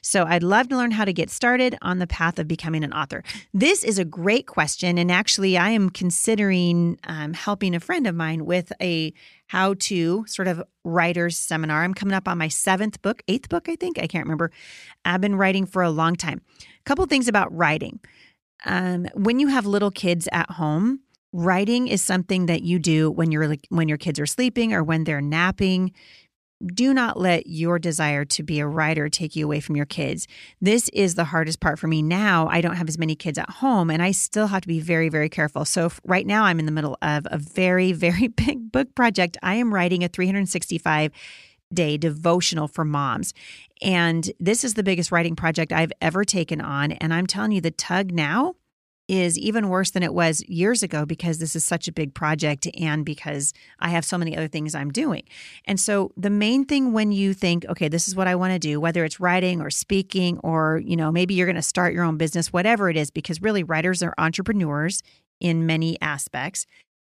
So 0.01 0.23
I'd 0.23 0.43
love 0.43 0.69
to 0.69 0.77
learn 0.77 0.91
how 0.91 1.05
to 1.05 1.13
get 1.13 1.29
started 1.29 1.77
on 1.81 1.99
the 1.99 2.07
path 2.07 2.39
of 2.39 2.47
becoming 2.47 2.83
an 2.83 2.93
author. 2.93 3.23
This 3.53 3.83
is 3.83 3.99
a 3.99 4.05
great 4.05 4.47
question. 4.47 4.97
And 4.97 5.11
actually, 5.11 5.57
I 5.57 5.69
am 5.69 5.89
considering 5.89 6.97
um, 7.03 7.33
helping 7.33 7.75
a 7.75 7.79
friend 7.79 8.07
of 8.07 8.15
mine 8.15 8.45
with 8.45 8.71
a 8.81 9.13
how 9.53 9.75
to 9.75 10.25
sort 10.25 10.47
of 10.47 10.63
writer's 10.83 11.37
seminar. 11.37 11.83
I'm 11.83 11.93
coming 11.93 12.15
up 12.15 12.27
on 12.27 12.39
my 12.39 12.47
seventh 12.47 12.99
book, 13.03 13.21
eighth 13.27 13.49
book, 13.49 13.69
I 13.69 13.75
think. 13.75 13.99
I 13.99 14.07
can't 14.07 14.25
remember. 14.25 14.49
I've 15.05 15.21
been 15.21 15.35
writing 15.35 15.67
for 15.67 15.83
a 15.83 15.91
long 15.91 16.15
time. 16.15 16.41
A 16.59 16.83
couple 16.85 17.05
things 17.05 17.27
about 17.27 17.55
writing. 17.55 17.99
Um, 18.65 19.05
when 19.13 19.39
you 19.39 19.49
have 19.49 19.67
little 19.67 19.91
kids 19.91 20.27
at 20.31 20.49
home, 20.49 21.01
writing 21.33 21.87
is 21.87 22.03
something 22.03 22.47
that 22.47 22.63
you 22.63 22.79
do 22.79 23.11
when 23.11 23.31
you're 23.31 23.55
when 23.69 23.87
your 23.87 23.99
kids 23.99 24.19
are 24.19 24.25
sleeping 24.25 24.73
or 24.73 24.83
when 24.83 25.03
they're 25.03 25.21
napping 25.21 25.91
do 26.65 26.93
not 26.93 27.19
let 27.19 27.47
your 27.47 27.79
desire 27.79 28.25
to 28.25 28.43
be 28.43 28.59
a 28.59 28.67
writer 28.67 29.09
take 29.09 29.35
you 29.35 29.45
away 29.45 29.59
from 29.59 29.75
your 29.75 29.85
kids. 29.85 30.27
This 30.61 30.89
is 30.89 31.15
the 31.15 31.25
hardest 31.25 31.59
part 31.59 31.79
for 31.79 31.87
me 31.87 32.01
now. 32.01 32.47
I 32.47 32.61
don't 32.61 32.75
have 32.75 32.87
as 32.87 32.97
many 32.97 33.15
kids 33.15 33.37
at 33.37 33.49
home 33.49 33.89
and 33.89 34.01
I 34.01 34.11
still 34.11 34.47
have 34.47 34.61
to 34.61 34.67
be 34.67 34.79
very, 34.79 35.09
very 35.09 35.29
careful. 35.29 35.65
So, 35.65 35.91
right 36.05 36.25
now, 36.25 36.45
I'm 36.45 36.59
in 36.59 36.65
the 36.65 36.71
middle 36.71 36.97
of 37.01 37.27
a 37.29 37.37
very, 37.37 37.91
very 38.03 38.27
big 38.27 38.71
book 38.71 38.95
project. 38.95 39.37
I 39.41 39.55
am 39.55 39.73
writing 39.73 40.03
a 40.03 40.07
365 40.07 41.11
day 41.73 41.97
devotional 41.97 42.67
for 42.67 42.85
moms. 42.85 43.33
And 43.81 44.31
this 44.39 44.63
is 44.63 44.75
the 44.75 44.83
biggest 44.83 45.11
writing 45.11 45.35
project 45.35 45.71
I've 45.71 45.91
ever 46.01 46.23
taken 46.23 46.61
on. 46.61 46.91
And 46.93 47.13
I'm 47.13 47.27
telling 47.27 47.51
you, 47.51 47.61
the 47.61 47.71
tug 47.71 48.11
now 48.11 48.55
is 49.07 49.37
even 49.37 49.69
worse 49.69 49.91
than 49.91 50.03
it 50.03 50.13
was 50.13 50.43
years 50.47 50.81
ago 50.81 51.05
because 51.05 51.37
this 51.37 51.55
is 51.55 51.65
such 51.65 51.87
a 51.87 51.91
big 51.91 52.13
project 52.13 52.67
and 52.79 53.05
because 53.05 53.53
I 53.79 53.89
have 53.89 54.05
so 54.05 54.17
many 54.17 54.35
other 54.35 54.47
things 54.47 54.73
I'm 54.73 54.91
doing. 54.91 55.23
And 55.65 55.79
so 55.79 56.11
the 56.15 56.29
main 56.29 56.65
thing 56.65 56.93
when 56.93 57.11
you 57.11 57.33
think, 57.33 57.65
okay, 57.65 57.89
this 57.89 58.07
is 58.07 58.15
what 58.15 58.27
I 58.27 58.35
want 58.35 58.53
to 58.53 58.59
do, 58.59 58.79
whether 58.79 59.03
it's 59.03 59.19
writing 59.19 59.61
or 59.61 59.69
speaking 59.69 60.39
or, 60.39 60.81
you 60.85 60.95
know, 60.95 61.11
maybe 61.11 61.33
you're 61.33 61.47
going 61.47 61.55
to 61.55 61.61
start 61.61 61.93
your 61.93 62.03
own 62.05 62.17
business, 62.17 62.53
whatever 62.53 62.89
it 62.89 62.95
is, 62.95 63.11
because 63.11 63.41
really 63.41 63.63
writers 63.63 64.01
are 64.01 64.13
entrepreneurs 64.17 65.03
in 65.39 65.65
many 65.65 65.99
aspects 66.01 66.65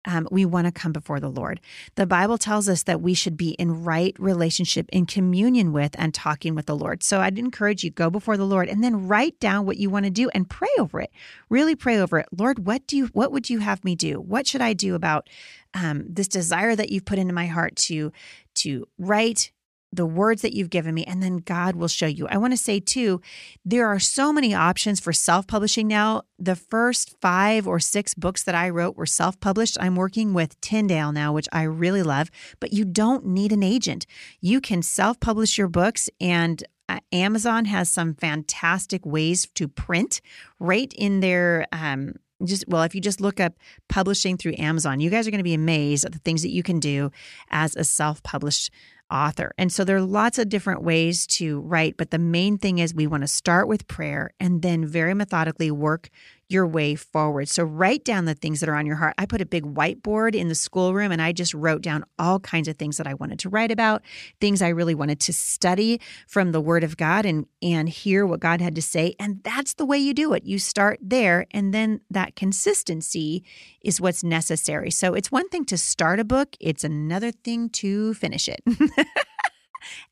um, 0.08 0.28
we 0.32 0.46
want 0.46 0.66
to 0.66 0.72
come 0.72 0.94
before 0.94 1.20
the 1.20 1.30
Lord. 1.30 1.60
The 1.96 2.08
Bible 2.08 2.38
tells 2.38 2.68
us 2.70 2.84
that 2.84 3.02
we 3.02 3.14
should 3.14 3.38
be 3.38 3.50
in 3.52 3.84
right 3.84 4.16
relationship, 4.18 4.88
in 4.92 5.06
communion 5.06 5.74
with, 5.74 5.96
and 6.00 6.14
talking 6.14 6.56
with 6.56 6.66
the 6.66 6.76
Lord. 6.76 7.04
So 7.04 7.20
I'd 7.20 7.38
encourage 7.38 7.84
you 7.84 7.92
go 7.92 8.10
before 8.10 8.38
the 8.38 8.46
Lord 8.46 8.70
and 8.70 8.84
then 8.84 9.08
write 9.08 9.40
down 9.40 9.66
what 9.66 9.78
you 9.78 9.90
want 9.90 10.06
to 10.06 10.10
do 10.10 10.30
and 10.34 10.50
pray 10.50 10.70
over 10.80 11.02
it. 11.02 11.12
Really 11.50 11.76
pray 11.76 12.00
over 12.00 12.20
it. 12.20 12.28
Lord, 12.36 12.66
what 12.66 12.88
do 12.88 12.96
you? 12.96 13.08
What 13.08 13.32
would 13.32 13.50
you 13.50 13.60
have 13.60 13.84
me 13.84 13.96
do? 13.96 14.20
What 14.22 14.48
should 14.48 14.62
I 14.62 14.74
do 14.74 14.96
about 14.96 15.30
um, 15.74 16.06
this 16.08 16.28
desire 16.28 16.76
that 16.76 16.90
you've 16.90 17.06
put 17.06 17.20
into 17.20 17.34
my 17.34 17.48
heart 17.48 17.76
to 17.76 18.12
to 18.56 18.88
write 18.98 19.52
the 19.92 20.06
words 20.06 20.42
that 20.42 20.54
you've 20.54 20.70
given 20.70 20.94
me, 20.94 21.04
and 21.06 21.24
then 21.24 21.38
God 21.38 21.76
will 21.76 21.88
show 21.88 22.08
you. 22.08 22.28
I 22.28 22.38
want 22.38 22.54
to 22.54 22.58
say 22.58 22.80
too, 22.80 23.22
there 23.64 23.88
are 23.88 24.00
so 24.00 24.34
many 24.34 24.54
options 24.54 25.00
for 25.00 25.14
self 25.14 25.48
publishing 25.48 25.88
now. 25.88 26.24
The 26.38 26.56
first 26.56 27.16
five 27.22 27.68
or 27.68 27.80
six 27.80 28.14
books 28.14 28.44
that 28.44 28.56
I 28.56 28.70
wrote 28.70 28.98
were 28.98 29.06
self 29.06 29.40
published. 29.40 29.78
I'm 29.80 29.96
working 29.96 30.34
with 30.34 30.60
Tyndale 30.62 31.12
now, 31.12 31.34
which 31.34 31.48
I 31.52 31.64
really 31.64 32.04
love, 32.04 32.30
but 32.60 32.74
you 32.74 32.86
don't 32.86 33.26
need 33.26 33.52
an 33.52 33.64
agent. 33.64 34.06
You 34.42 34.60
can 34.62 34.82
self 34.82 35.20
publish 35.20 35.58
your 35.58 35.70
books, 35.70 36.10
and 36.20 36.64
uh, 36.90 37.00
Amazon 37.12 37.66
has 37.66 37.90
some 37.90 38.14
fantastic 38.14 39.06
ways 39.06 39.48
to 39.56 39.68
print 39.68 40.22
right 40.60 40.92
in 40.98 41.22
their. 41.22 41.66
Um, 41.72 42.16
just 42.46 42.66
well 42.68 42.84
if 42.84 42.94
you 42.94 43.02
just 43.02 43.20
look 43.20 43.40
up 43.40 43.54
publishing 43.90 44.38
through 44.38 44.54
amazon 44.60 45.00
you 45.00 45.10
guys 45.10 45.28
are 45.28 45.32
going 45.32 45.40
to 45.40 45.44
be 45.44 45.56
amazed 45.56 46.06
at 46.06 46.12
the 46.12 46.20
things 46.20 46.44
that 46.44 46.52
you 46.52 46.62
can 46.62 46.80
do 46.80 47.10
as 47.50 47.76
a 47.76 47.84
self-published 47.84 48.70
author. 49.12 49.54
And 49.58 49.72
so 49.72 49.84
there 49.84 49.98
are 49.98 50.02
lots 50.02 50.38
of 50.40 50.50
different 50.50 50.84
ways 50.84 51.26
to 51.28 51.62
write, 51.62 51.98
but 51.98 52.12
the 52.12 52.20
main 52.20 52.58
thing 52.58 52.80
is 52.80 52.94
we 52.94 53.08
want 53.08 53.22
to 53.22 53.28
start 53.28 53.68
with 53.68 53.88
prayer 53.88 54.32
and 54.40 54.62
then 54.62 54.86
very 54.86 55.14
methodically 55.14 55.72
work 55.72 56.10
your 56.50 56.66
way 56.66 56.96
forward. 56.96 57.50
So 57.50 57.64
write 57.64 58.06
down 58.06 58.26
the 58.26 58.34
things 58.34 58.60
that 58.60 58.70
are 58.70 58.76
on 58.76 58.86
your 58.86 58.96
heart. 58.96 59.14
I 59.18 59.26
put 59.26 59.42
a 59.42 59.46
big 59.46 59.64
whiteboard 59.64 60.34
in 60.34 60.48
the 60.48 60.56
schoolroom 60.56 61.12
and 61.12 61.22
I 61.22 61.34
just 61.34 61.54
wrote 61.54 61.82
down 61.82 62.06
all 62.18 62.40
kinds 62.40 62.68
of 62.68 62.78
things 62.78 62.98
that 62.98 63.08
I 63.08 63.14
wanted 63.16 63.40
to 63.40 63.50
write 63.50 63.72
about, 63.72 64.02
things 64.40 64.62
I 64.62 64.70
really 64.70 64.96
wanted 64.96 65.20
to 65.22 65.34
study 65.34 66.00
from 66.28 66.52
the 66.52 66.62
word 66.62 66.84
of 66.84 66.98
God 66.98 67.26
and 67.26 67.46
and 67.62 67.90
hear 67.90 68.26
what 68.26 68.40
God 68.40 68.62
had 68.62 68.76
to 68.76 68.82
say. 68.82 69.16
And 69.20 69.44
that's 69.44 69.74
the 69.74 69.86
way 69.86 69.98
you 69.98 70.14
do 70.14 70.34
it. 70.34 70.46
You 70.46 70.60
start 70.60 71.00
there 71.02 71.48
and 71.52 71.74
then 71.74 72.02
that 72.10 72.36
consistency 72.36 73.44
is 73.82 74.00
what's 74.00 74.24
necessary. 74.24 74.92
So 74.92 75.14
it's 75.14 75.32
one 75.32 75.50
thing 75.50 75.66
to 75.66 75.78
start 75.78 76.20
a 76.20 76.24
book, 76.24 76.56
it's 76.60 76.84
another 76.84 77.32
thing 77.32 77.70
to 77.72 78.14
finish 78.14 78.48
it. 78.48 78.62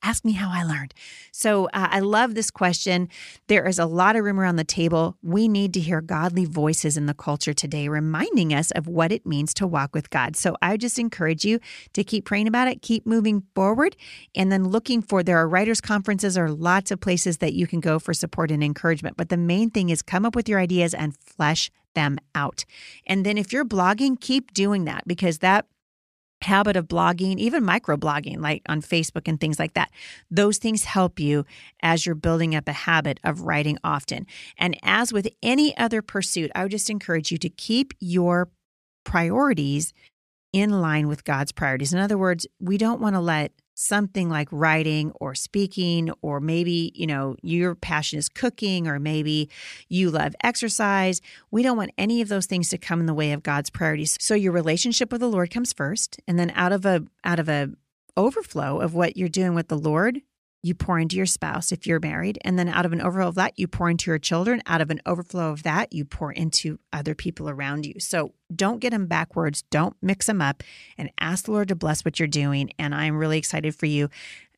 Ask 0.04 0.26
me 0.26 0.34
how 0.34 0.50
I 0.52 0.64
learned. 0.64 0.94
So 1.32 1.66
uh, 1.68 1.88
I 1.92 2.00
love 2.00 2.36
this 2.36 2.52
question. 2.52 3.10
There 3.48 3.68
is 3.68 3.80
a 3.80 3.86
lot 3.86 4.16
of 4.16 4.24
room 4.24 4.40
around 4.40 4.56
the 4.56 4.64
table. 4.64 5.18
We 5.22 5.48
need 5.48 5.74
to 5.74 5.80
hear 5.80 6.02
godly 6.02 6.46
voices 6.46 6.98
in 6.98 7.06
the 7.06 7.14
culture 7.14 7.54
today, 7.54 7.88
reminding 7.88 8.54
us 8.54 8.72
of 8.72 8.88
what 8.88 9.12
it 9.12 9.26
means 9.26 9.54
to 9.56 9.68
walk 9.68 9.94
with 9.94 10.10
God. 10.10 10.36
So 10.36 10.56
I 10.62 10.78
just 10.78 11.00
encourage 11.00 11.46
you 11.46 11.60
to 11.94 12.04
keep 12.04 12.26
praying 12.26 12.48
about 12.48 12.68
it, 12.68 12.82
keep 12.82 13.06
moving 13.06 13.44
forward, 13.54 13.96
and 14.36 14.52
then 14.52 14.70
looking 14.70 15.02
for 15.02 15.24
there 15.24 15.38
are 15.38 15.48
writers' 15.48 15.82
conferences 15.82 16.38
or 16.38 16.50
lots 16.50 16.92
of 16.92 17.00
places 17.00 17.38
that 17.38 17.54
you 17.54 17.68
can 17.68 17.80
go 17.80 18.00
for 18.00 18.14
support 18.14 18.52
and 18.52 18.64
encouragement. 18.64 19.18
But 19.18 19.30
the 19.30 19.38
main 19.38 19.70
thing 19.70 19.90
is 19.90 20.02
come 20.02 20.26
up 20.26 20.36
with 20.36 20.50
your 20.50 20.60
ideas 20.60 20.94
and 20.94 21.16
flesh 21.18 21.72
them 21.96 22.18
out. 22.36 22.66
And 23.08 23.26
then 23.26 23.38
if 23.38 23.52
you're 23.52 23.66
blogging, 23.66 24.20
keep 24.20 24.54
doing 24.54 24.86
that 24.86 25.08
because 25.08 25.40
that 25.40 25.66
habit 26.46 26.76
of 26.76 26.88
blogging, 26.88 27.38
even 27.38 27.64
microblogging, 27.64 28.40
like 28.40 28.62
on 28.68 28.82
Facebook 28.82 29.28
and 29.28 29.40
things 29.40 29.60
like 29.60 29.74
that. 29.74 29.92
Those 30.32 30.58
things 30.58 30.86
help 30.86 31.20
you 31.20 31.46
as 31.82 32.06
you're 32.06 32.16
building 32.16 32.56
up 32.56 32.68
a 32.68 32.74
habit 32.74 33.20
of 33.24 33.42
writing 33.42 33.78
often. 33.84 34.26
And 34.58 34.78
as 34.82 35.12
with 35.12 35.28
any 35.44 35.76
other 35.78 36.02
pursuit, 36.02 36.52
I 36.56 36.64
would 36.64 36.72
just 36.72 36.90
encourage 36.90 37.32
you 37.32 37.38
to 37.40 37.50
keep 37.50 37.94
your 38.00 38.50
priorities 39.04 39.94
in 40.54 40.82
line 40.82 41.08
with 41.08 41.26
God's 41.26 41.52
priorities. 41.52 41.94
In 41.94 42.00
other 42.00 42.18
words, 42.18 42.48
we 42.60 42.78
don't 42.78 43.02
want 43.02 43.16
to 43.16 43.20
let 43.20 43.52
something 43.76 44.30
like 44.30 44.48
writing 44.52 45.12
or 45.20 45.36
speaking, 45.36 46.12
or 46.22 46.40
maybe, 46.40 46.92
you 46.96 47.06
know, 47.06 47.36
your 47.44 47.76
passion 47.76 48.18
is 48.18 48.28
cooking, 48.28 48.88
or 48.88 49.00
maybe 49.00 49.50
you 49.90 50.10
love 50.10 50.34
exercise. 50.44 51.22
We 51.52 51.62
don't 51.62 51.78
want 51.78 51.92
any 51.98 52.22
of 52.22 52.30
those 52.30 52.48
things 52.48 52.70
to 52.70 52.78
come 52.78 53.00
in 53.00 53.06
the 53.06 53.14
way 53.14 53.32
of 53.32 53.44
God's 53.44 53.70
priorities. 53.70 54.18
So 54.20 54.34
your 54.34 54.54
relationship 54.54 55.12
with 55.12 55.22
the 55.22 55.30
Lord 55.30 55.52
comes 55.52 55.74
first. 55.74 56.20
And 56.28 56.40
then 56.40 56.52
out 56.56 56.72
of 56.72 56.86
a 56.86 57.04
out 57.24 57.40
of 57.40 57.50
a 57.50 57.70
overflow 58.18 58.80
of 58.80 58.94
what 58.94 59.18
you're 59.18 59.30
doing 59.30 59.54
with 59.54 59.68
the 59.68 59.78
Lord, 59.78 60.22
you 60.66 60.74
pour 60.74 60.98
into 60.98 61.16
your 61.16 61.28
spouse 61.28 61.72
if 61.72 61.86
you're 61.86 62.00
married. 62.00 62.40
And 62.44 62.58
then 62.58 62.68
out 62.68 62.88
of 62.88 62.92
an 62.92 63.00
overflow 63.00 63.28
of 63.28 63.36
that, 63.36 63.54
you 63.56 63.68
pour 63.68 63.88
into 63.88 64.10
your 64.10 64.18
children. 64.18 64.64
Out 64.66 64.82
of 64.82 64.90
an 64.90 65.00
overflow 65.06 65.52
of 65.52 65.62
that, 65.62 65.94
you 65.94 66.06
pour 66.06 66.32
into 66.32 66.80
other 66.92 67.14
people 67.14 67.48
around 67.48 67.86
you. 67.86 68.00
So 68.00 68.34
don't 68.54 68.80
get 68.80 68.90
them 68.90 69.06
backwards. 69.06 69.62
Don't 69.70 69.96
mix 70.02 70.26
them 70.26 70.42
up 70.42 70.64
and 70.98 71.12
ask 71.20 71.46
the 71.46 71.52
Lord 71.52 71.68
to 71.68 71.76
bless 71.76 72.04
what 72.04 72.20
you're 72.20 72.28
doing. 72.28 72.72
And 72.80 72.96
I'm 72.96 73.16
really 73.16 73.38
excited 73.38 73.76
for 73.76 73.86
you. 73.86 74.10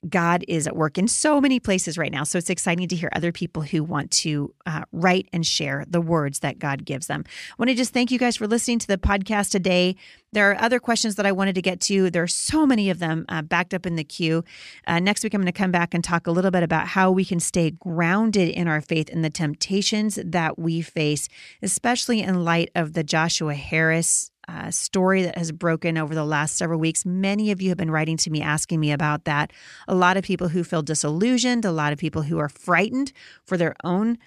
God 0.07 0.43
is 0.47 0.67
at 0.67 0.75
work 0.75 0.97
in 0.97 1.07
so 1.07 1.39
many 1.39 1.59
places 1.59 1.97
right 1.97 2.11
now. 2.11 2.23
So 2.23 2.37
it's 2.37 2.49
exciting 2.49 2.87
to 2.87 2.95
hear 2.95 3.09
other 3.13 3.31
people 3.31 3.61
who 3.61 3.83
want 3.83 4.11
to 4.11 4.53
uh, 4.65 4.83
write 4.91 5.27
and 5.33 5.45
share 5.45 5.85
the 5.87 6.01
words 6.01 6.39
that 6.39 6.59
God 6.59 6.85
gives 6.85 7.07
them. 7.07 7.23
I 7.27 7.55
want 7.57 7.69
to 7.69 7.75
just 7.75 7.93
thank 7.93 8.11
you 8.11 8.19
guys 8.19 8.37
for 8.37 8.47
listening 8.47 8.79
to 8.79 8.87
the 8.87 8.97
podcast 8.97 9.51
today. 9.51 9.95
There 10.33 10.51
are 10.51 10.61
other 10.61 10.79
questions 10.79 11.15
that 11.15 11.25
I 11.25 11.31
wanted 11.31 11.55
to 11.55 11.61
get 11.61 11.79
to. 11.81 12.09
There 12.09 12.23
are 12.23 12.27
so 12.27 12.65
many 12.65 12.89
of 12.89 12.99
them 12.99 13.25
uh, 13.29 13.41
backed 13.41 13.73
up 13.73 13.85
in 13.85 13.95
the 13.95 14.03
queue. 14.03 14.43
Uh, 14.85 14.99
next 14.99 15.23
week, 15.23 15.33
I'm 15.33 15.41
going 15.41 15.45
to 15.45 15.51
come 15.51 15.71
back 15.71 15.93
and 15.93 16.03
talk 16.03 16.27
a 16.27 16.31
little 16.31 16.51
bit 16.51 16.63
about 16.63 16.87
how 16.87 17.11
we 17.11 17.23
can 17.23 17.39
stay 17.39 17.71
grounded 17.71 18.49
in 18.49 18.67
our 18.67 18.81
faith 18.81 19.09
and 19.11 19.23
the 19.23 19.29
temptations 19.29 20.19
that 20.23 20.59
we 20.59 20.81
face, 20.81 21.29
especially 21.61 22.21
in 22.21 22.43
light 22.43 22.69
of 22.75 22.93
the 22.93 23.03
Joshua 23.03 23.55
Harris 23.55 24.31
uh, 24.47 24.71
story 24.71 25.23
that 25.23 25.37
has 25.37 25.51
broken 25.51 25.97
over 25.97 26.15
the 26.15 26.25
last 26.25 26.55
several 26.55 26.79
weeks. 26.79 27.05
Many 27.05 27.51
of 27.51 27.61
you 27.61 27.69
have 27.69 27.77
been 27.77 27.91
writing 27.91 28.17
to 28.17 28.29
me 28.29 28.41
asking 28.41 28.79
me 28.79 28.91
about 28.91 29.25
that. 29.25 29.51
A 29.87 29.95
lot 29.95 30.17
of 30.17 30.23
people 30.23 30.49
who 30.49 30.63
feel 30.63 30.81
disillusioned, 30.81 31.65
a 31.65 31.71
lot 31.71 31.93
of 31.93 31.99
people 31.99 32.23
who 32.23 32.37
are 32.37 32.49
frightened 32.49 33.11
for 33.43 33.57
their 33.57 33.75
own 33.83 34.17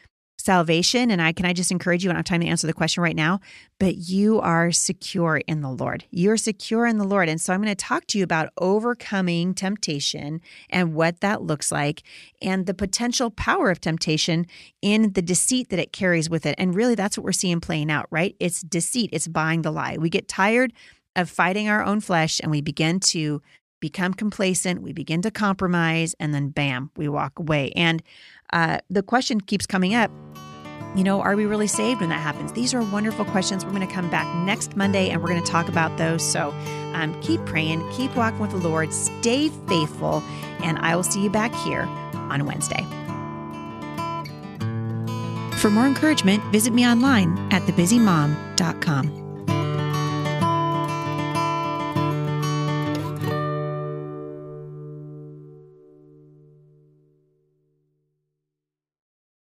salvation. 0.41 1.11
And 1.11 1.21
I 1.21 1.33
can 1.33 1.47
I 1.47 1.53
just 1.53 1.71
encourage 1.71 2.03
you, 2.03 2.11
I 2.11 2.13
don't 2.13 2.19
have 2.19 2.25
time 2.25 2.41
to 2.41 2.47
answer 2.47 2.67
the 2.67 2.73
question 2.73 3.03
right 3.03 3.17
now, 3.17 3.41
but 3.79 3.97
you 3.97 4.41
are 4.41 4.73
secure 4.73 5.43
in 5.47 5.61
the 5.61 5.71
Lord. 5.71 6.05
You're 6.11 6.37
secure 6.37 6.87
in 6.87 6.99
the 6.99 7.05
Lord. 7.05 7.29
And 7.29 7.41
so 7.41 7.53
I'm 7.53 7.63
going 7.63 7.75
to 7.75 7.75
talk 7.75 8.07
to 8.09 8.19
you 8.19 8.25
about 8.25 8.51
overcoming 8.59 9.55
temptation 9.55 10.41
and 10.71 10.95
what 10.95 11.21
that 11.21 11.43
looks 11.43 11.71
like 11.71 12.03
and 12.43 12.67
the 12.67 12.75
potential 12.75 13.31
power 13.31 13.71
of 13.71 13.81
temptation 13.81 14.47
in 14.83 15.13
the 15.13 15.23
deceit 15.23 15.71
that 15.71 15.79
it 15.79 15.93
carries 15.93 16.31
with 16.31 16.47
it. 16.47 16.55
And 16.59 16.75
really 16.75 16.95
that's 16.95 17.17
what 17.17 17.25
we're 17.25 17.33
seeing 17.33 17.61
playing 17.61 17.91
out, 17.91 18.07
right? 18.11 18.35
It's 18.41 18.63
deceit, 18.63 19.11
it's 19.13 19.29
buying 19.29 19.63
the 19.63 19.71
lie. 19.73 19.97
We 19.99 20.11
get 20.11 20.29
tired 20.29 20.73
of 21.17 21.29
fighting 21.29 21.69
our 21.69 21.85
own 21.85 22.01
flesh 22.01 22.41
and 22.41 22.51
we 22.51 22.61
begin 22.61 23.01
to 23.01 23.43
become 23.81 24.13
complacent, 24.15 24.83
we 24.83 24.93
begin 24.93 25.23
to 25.23 25.31
compromise, 25.31 26.15
and 26.21 26.35
then 26.35 26.51
bam, 26.51 26.91
we 26.97 27.09
walk 27.09 27.39
away. 27.39 27.73
And 27.75 28.03
uh, 28.53 28.79
the 28.89 29.03
question 29.03 29.41
keeps 29.41 29.67
coming 29.67 29.95
up 29.95 30.11
you 30.95 31.05
know, 31.05 31.21
are 31.21 31.37
we 31.37 31.47
really 31.47 31.69
saved 31.69 32.01
when 32.01 32.11
that 32.11 32.21
happens? 32.21 32.53
These 32.53 32.75
are 32.75 32.83
wonderful 32.83 33.25
questions. 33.27 33.65
We're 33.65 33.71
going 33.73 33.87
to 33.87 33.95
come 33.95 34.11
back 34.11 34.27
next 34.45 34.77
Monday 34.77 35.11
and 35.11 35.23
we're 35.23 35.29
going 35.29 35.43
to 35.43 35.51
talk 35.51 35.69
about 35.69 35.97
those. 35.99 36.23
So 36.23 36.51
um, 36.95 37.19
keep 37.23 37.45
praying, 37.47 37.89
keep 37.93 38.15
walking 38.17 38.41
with 38.41 38.51
the 38.51 38.57
Lord, 38.57 38.93
stay 38.93 39.51
faithful, 39.69 40.23
and 40.63 40.79
I 40.81 40.97
will 40.97 41.05
see 41.05 41.23
you 41.23 41.31
back 41.31 41.55
here 41.55 41.83
on 42.15 42.45
Wednesday. 42.45 42.85
For 45.59 45.71
more 45.71 45.87
encouragement, 45.87 46.43
visit 46.45 46.73
me 46.73 46.87
online 46.87 47.39
at 47.53 47.63
thebusymom.com. 47.63 49.20